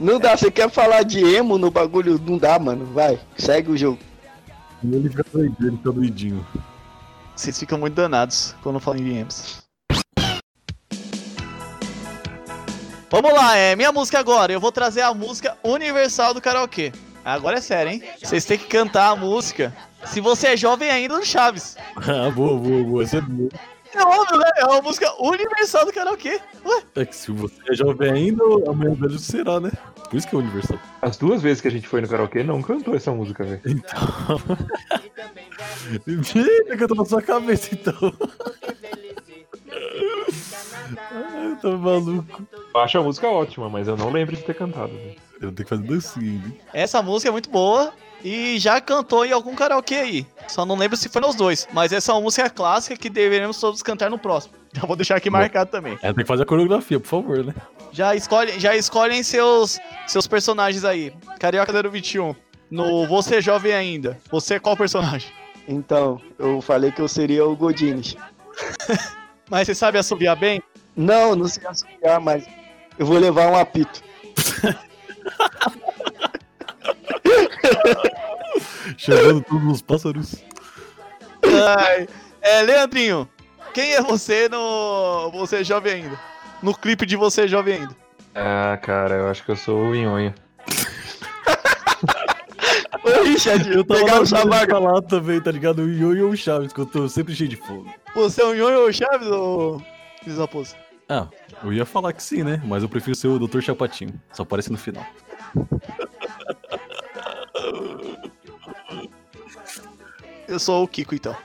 [0.00, 2.18] Não dá, você quer falar de emo no bagulho?
[2.18, 2.86] Não dá, mano.
[2.86, 3.98] Vai, segue o jogo.
[4.82, 6.46] Ele fica doidinho, ele fica doidinho.
[7.36, 9.62] Vocês ficam muito danados quando falam em emos.
[13.10, 14.50] Vamos lá, é minha música agora.
[14.50, 16.92] Eu vou trazer a música universal do karaokê.
[17.22, 18.02] Agora é sério, hein?
[18.22, 19.76] Vocês têm que cantar a música.
[20.06, 21.76] Se você é jovem ainda no Chaves.
[21.96, 23.02] Ah, boa, boa, boa.
[23.02, 23.50] Essa é boa.
[23.94, 24.50] É óbvio, né?
[24.58, 26.40] É uma música universal do karaokê.
[26.64, 29.70] Ué, É que se você é jovem ainda, amanhã velho será, né?
[30.08, 30.78] Por isso que é universal.
[31.02, 33.60] As duas vezes que a gente foi no karaokê, não cantou essa música, velho.
[33.66, 34.38] Então.
[36.24, 38.12] Fica cantando na sua cabeça, então.
[41.10, 42.42] Ai, eu tô maluco.
[42.74, 44.92] Eu acho a música ótima, mas eu não lembro de ter cantado.
[44.92, 45.16] velho.
[45.40, 46.60] Eu tenho que fazer dancinha, hein?
[46.72, 47.92] essa música é muito boa
[48.24, 50.26] e já cantou em algum karaokê aí.
[50.48, 51.66] Só não lembro se foi nos dois.
[51.72, 54.54] Mas essa é uma música clássica que deveremos todos cantar no próximo.
[54.72, 55.98] Já vou deixar aqui marcado também.
[56.00, 57.52] É, tem que fazer a coreografia, por favor, né?
[57.90, 61.12] Já escolhem, já escolhem seus, seus personagens aí.
[61.40, 62.36] Carioca 021.
[62.70, 64.16] No Você é Jovem Ainda.
[64.30, 65.28] Você é qual personagem?
[65.66, 68.14] Então, eu falei que eu seria o Godines.
[69.50, 70.62] Mas você sabe assobiar bem?
[70.96, 72.46] Não, não sei associar, mas
[72.98, 74.02] eu vou levar um apito.
[78.96, 80.34] Chamando todos os pássaros.
[81.78, 82.08] Ai,
[82.42, 83.28] é, Leandrinho,
[83.72, 86.18] quem é você no Você é Jovem Ainda?
[86.62, 87.96] No clipe de Você é Jovem Ainda.
[88.34, 90.34] Ah, cara, eu acho que eu sou o Inhonho.
[93.02, 94.74] Ô, Richard, Eu tava pegaram na sua vaga.
[94.74, 95.80] falar também, tá ligado?
[95.82, 97.86] O Io e o Chaves, que eu tô sempre cheio de fogo.
[98.14, 99.82] Você é o Nhonho ou Chaves ou
[100.38, 100.74] Raposo?
[101.08, 101.26] Ah,
[101.64, 102.60] eu ia falar que sim, né?
[102.64, 103.60] Mas eu prefiro ser o Dr.
[103.62, 104.20] Chapatinho.
[104.32, 105.04] Só aparece no final.
[110.48, 111.36] Eu sou o Kiko, então.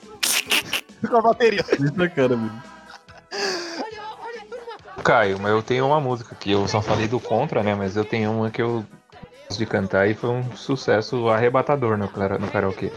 [1.08, 1.64] Com a bateria.
[1.74, 2.64] Isso na cara, mano.
[5.04, 7.76] Caio, mas eu tenho uma música que eu só falei do contra, né?
[7.76, 8.84] Mas eu tenho uma que eu
[9.48, 12.92] gosto de cantar e foi um sucesso arrebatador no, kara- no karaokê.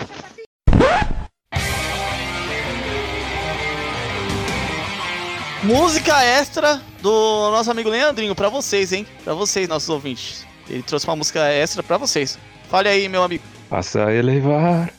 [5.63, 9.07] Música extra do nosso amigo Leandrinho, pra vocês, hein?
[9.25, 10.47] Pra vocês, nossos ouvintes.
[10.69, 12.39] Ele trouxe uma música extra pra vocês.
[12.69, 13.43] Fale aí, meu amigo.
[13.69, 14.91] Passa a elevar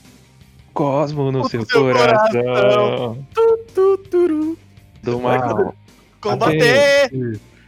[0.73, 2.41] cosmo no O seu, seu coração.
[2.41, 3.27] coração.
[3.33, 4.57] Tu, turu.
[5.03, 5.75] Do mal.
[6.21, 7.09] Combater!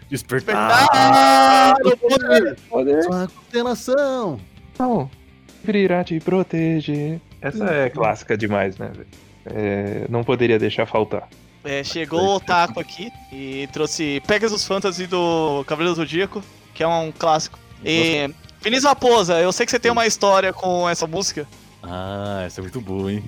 [0.10, 0.80] Despertar!
[0.80, 1.76] Despertar!
[1.86, 2.58] o poder!
[2.70, 4.39] Poder Sua condenação!
[4.78, 5.10] não
[5.64, 7.22] virá te proteger.
[7.41, 9.08] Essa é clássica demais, né, velho?
[9.45, 11.28] É, não poderia deixar faltar.
[11.64, 16.43] É, chegou o Otaku aqui e trouxe Pegasus Fantasy do Cavaleiro do Zodíaco,
[16.74, 17.60] que é um clássico.
[17.84, 18.30] E
[18.62, 21.47] Vinícius Raposa, eu sei que você tem uma história com essa música.
[21.82, 23.24] Ah, essa é muito boa, hein?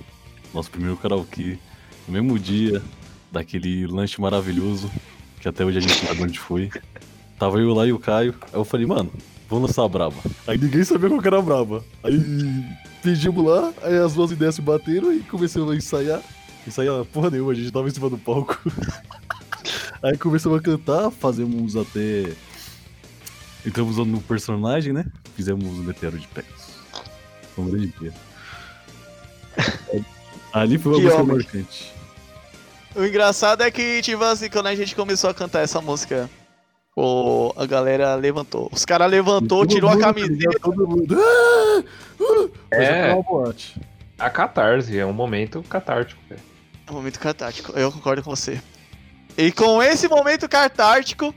[0.54, 1.58] Nosso primeiro karaokê.
[2.06, 2.80] No mesmo dia
[3.32, 4.88] daquele lanche maravilhoso,
[5.40, 6.70] que até hoje a gente sabe onde foi.
[7.36, 8.32] Tava eu lá e o Caio.
[8.52, 9.10] Aí eu falei, mano,
[9.50, 10.14] vamos lançar a braba.
[10.46, 11.84] Aí ninguém sabia qual era a braba.
[12.04, 12.16] Aí
[13.02, 16.22] pedimos lá, aí as duas ideias se bateram e começamos a ensaiar.
[16.64, 18.56] Ensaiar porra nenhuma, a gente tava em cima do palco.
[20.00, 22.32] aí começamos a cantar, fazemos até.
[23.66, 25.04] Entramos no personagem, né?
[25.34, 26.74] Fizemos o meteoro de Pegasus.
[27.54, 28.12] Foi um grande dia.
[30.52, 31.36] Ali foi uma Que música homem.
[31.36, 31.92] marcante.
[32.94, 36.30] O engraçado é que, tipo assim, quando a gente começou a cantar essa música,
[36.96, 38.68] o, a galera levantou.
[38.72, 40.52] Os caras levantou, Todo tirou a mundo, camiseta.
[40.52, 41.16] tá Todo mundo.
[41.18, 41.82] Ah!
[41.82, 42.48] Ah!
[42.72, 43.14] Foi É.
[43.22, 43.80] boate.
[44.16, 46.40] A catarse é um momento catártico, velho.
[46.86, 48.60] É um momento catártico, eu concordo com você.
[49.36, 51.34] E com esse momento catártico,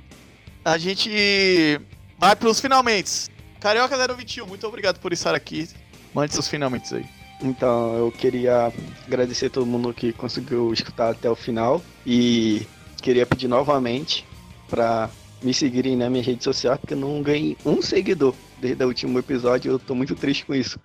[0.64, 1.82] a gente
[2.20, 3.30] vai pros finalmente.
[3.68, 5.68] Carioca 021, muito obrigado por estar aqui.
[6.14, 7.06] Mande seus finalmente aí.
[7.42, 8.72] Então, eu queria
[9.06, 12.66] agradecer a todo mundo que conseguiu escutar até o final e
[13.02, 14.26] queria pedir novamente
[14.70, 15.10] pra
[15.44, 19.20] me seguirem na minha rede social, porque eu não ganhei um seguidor desde o último
[19.20, 20.80] episódio, eu tô muito triste com isso.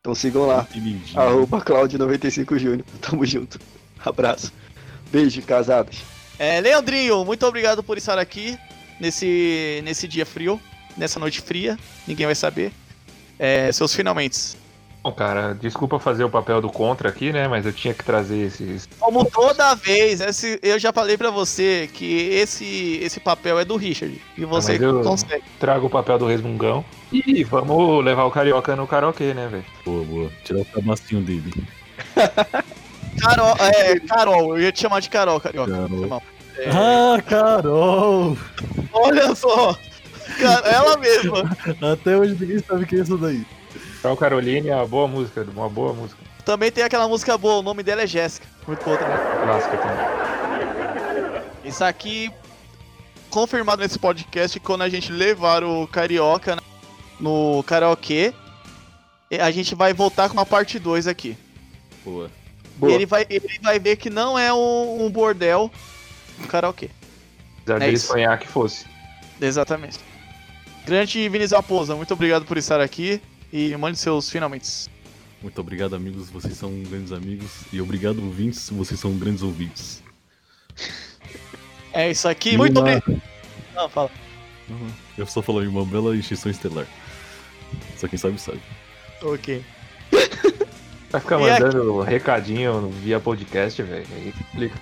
[0.00, 0.64] Então sigam lá,
[1.16, 2.84] arroba Claudio95Júnior.
[3.02, 3.58] Tamo junto.
[3.98, 4.52] Abraço.
[5.10, 5.96] Beijo, casadas.
[6.38, 8.56] É, Leandrinho, muito obrigado por estar aqui
[9.00, 10.60] nesse, nesse dia frio,
[10.98, 12.72] nessa noite fria, ninguém vai saber.
[13.38, 14.56] É, seus finalmente.
[15.02, 17.46] Bom, cara, desculpa fazer o papel do contra aqui, né?
[17.46, 18.88] Mas eu tinha que trazer esses.
[18.98, 23.76] Como toda vez, esse- eu já falei pra você que esse, esse papel é do
[23.76, 24.20] Richard.
[24.36, 25.44] E você mas eu- consegue.
[25.60, 26.84] Trago o papel do resmungão.
[27.12, 29.64] E vamos levar o carioca no karaokê, né, velho?
[29.84, 30.30] Boa, boa.
[30.44, 31.54] Tirar o cabacinho dele.
[33.20, 35.70] Carol, é, Carol, eu ia te chamar de Carol, Carioca.
[35.72, 36.06] Carol.
[36.08, 36.22] Mal.
[36.56, 38.36] É, Ah, Carol!
[38.92, 39.76] olha só!
[40.40, 41.56] Cara, ela mesma.
[41.92, 43.44] Até hoje ninguém sabe quem é essa daí.
[44.02, 46.20] Carol Caroline é uma boa música, uma boa música.
[46.44, 48.46] Também tem aquela música boa, o nome dela é Jéssica.
[48.66, 49.16] Muito boa também.
[49.16, 51.42] Clássica também.
[51.64, 52.30] Isso aqui,
[53.30, 56.56] confirmado nesse podcast, quando a gente levar o Carioca
[57.20, 58.32] no karaokê,
[59.30, 61.36] e a gente vai voltar com uma parte 2 aqui.
[62.04, 62.30] Boa.
[62.76, 62.92] Boa.
[62.92, 65.70] E ele vai, ele vai ver que não é um, um bordel
[66.40, 66.88] um karaokê.
[67.62, 68.06] Apesar É dele isso.
[68.06, 68.86] sonhar que fosse.
[69.40, 69.98] Exatamente.
[70.88, 73.20] Grande Vinícius Raposa, muito obrigado por estar aqui
[73.52, 74.88] e mande seus finalmente.
[75.42, 76.30] Muito obrigado, amigos.
[76.30, 77.50] Vocês são grandes amigos.
[77.72, 78.70] E obrigado, ouvintes.
[78.70, 80.02] Vocês são grandes ouvintes.
[81.92, 83.22] É isso aqui, E muito uma- obrigado.
[83.74, 84.10] Não, fala.
[84.68, 84.90] Uhum.
[85.16, 86.86] Eu só falei uma bela extinção estelar.
[87.96, 88.60] Só quem sabe, sabe.
[89.22, 89.62] Ok.
[91.10, 94.06] Vai ficar E aqui- mandando recadinho via podcast, velho.
[94.16, 94.80] Aí explica.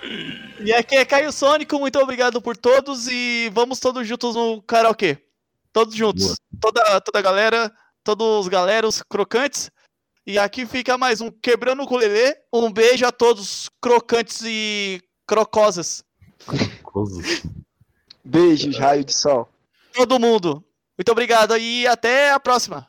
[0.62, 5.18] E aqui é Caio Sônico, muito obrigado por todos e vamos todos juntos no karaokê.
[5.72, 6.36] Todos juntos.
[6.50, 6.60] Boa.
[6.60, 7.72] Toda, toda a galera,
[8.04, 9.70] todos os galeros crocantes.
[10.26, 12.36] E aqui fica mais um Quebrando o Ukulele.
[12.52, 16.04] Um beijo a todos crocantes e crocosas.
[16.82, 17.42] Coisas.
[18.22, 19.48] Beijos, raio de sol.
[19.94, 20.62] Todo mundo.
[20.98, 22.86] Muito obrigado e até a próxima.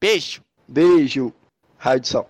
[0.00, 0.42] Beijo.
[0.66, 1.32] Beijo,
[1.78, 2.28] raio de sol.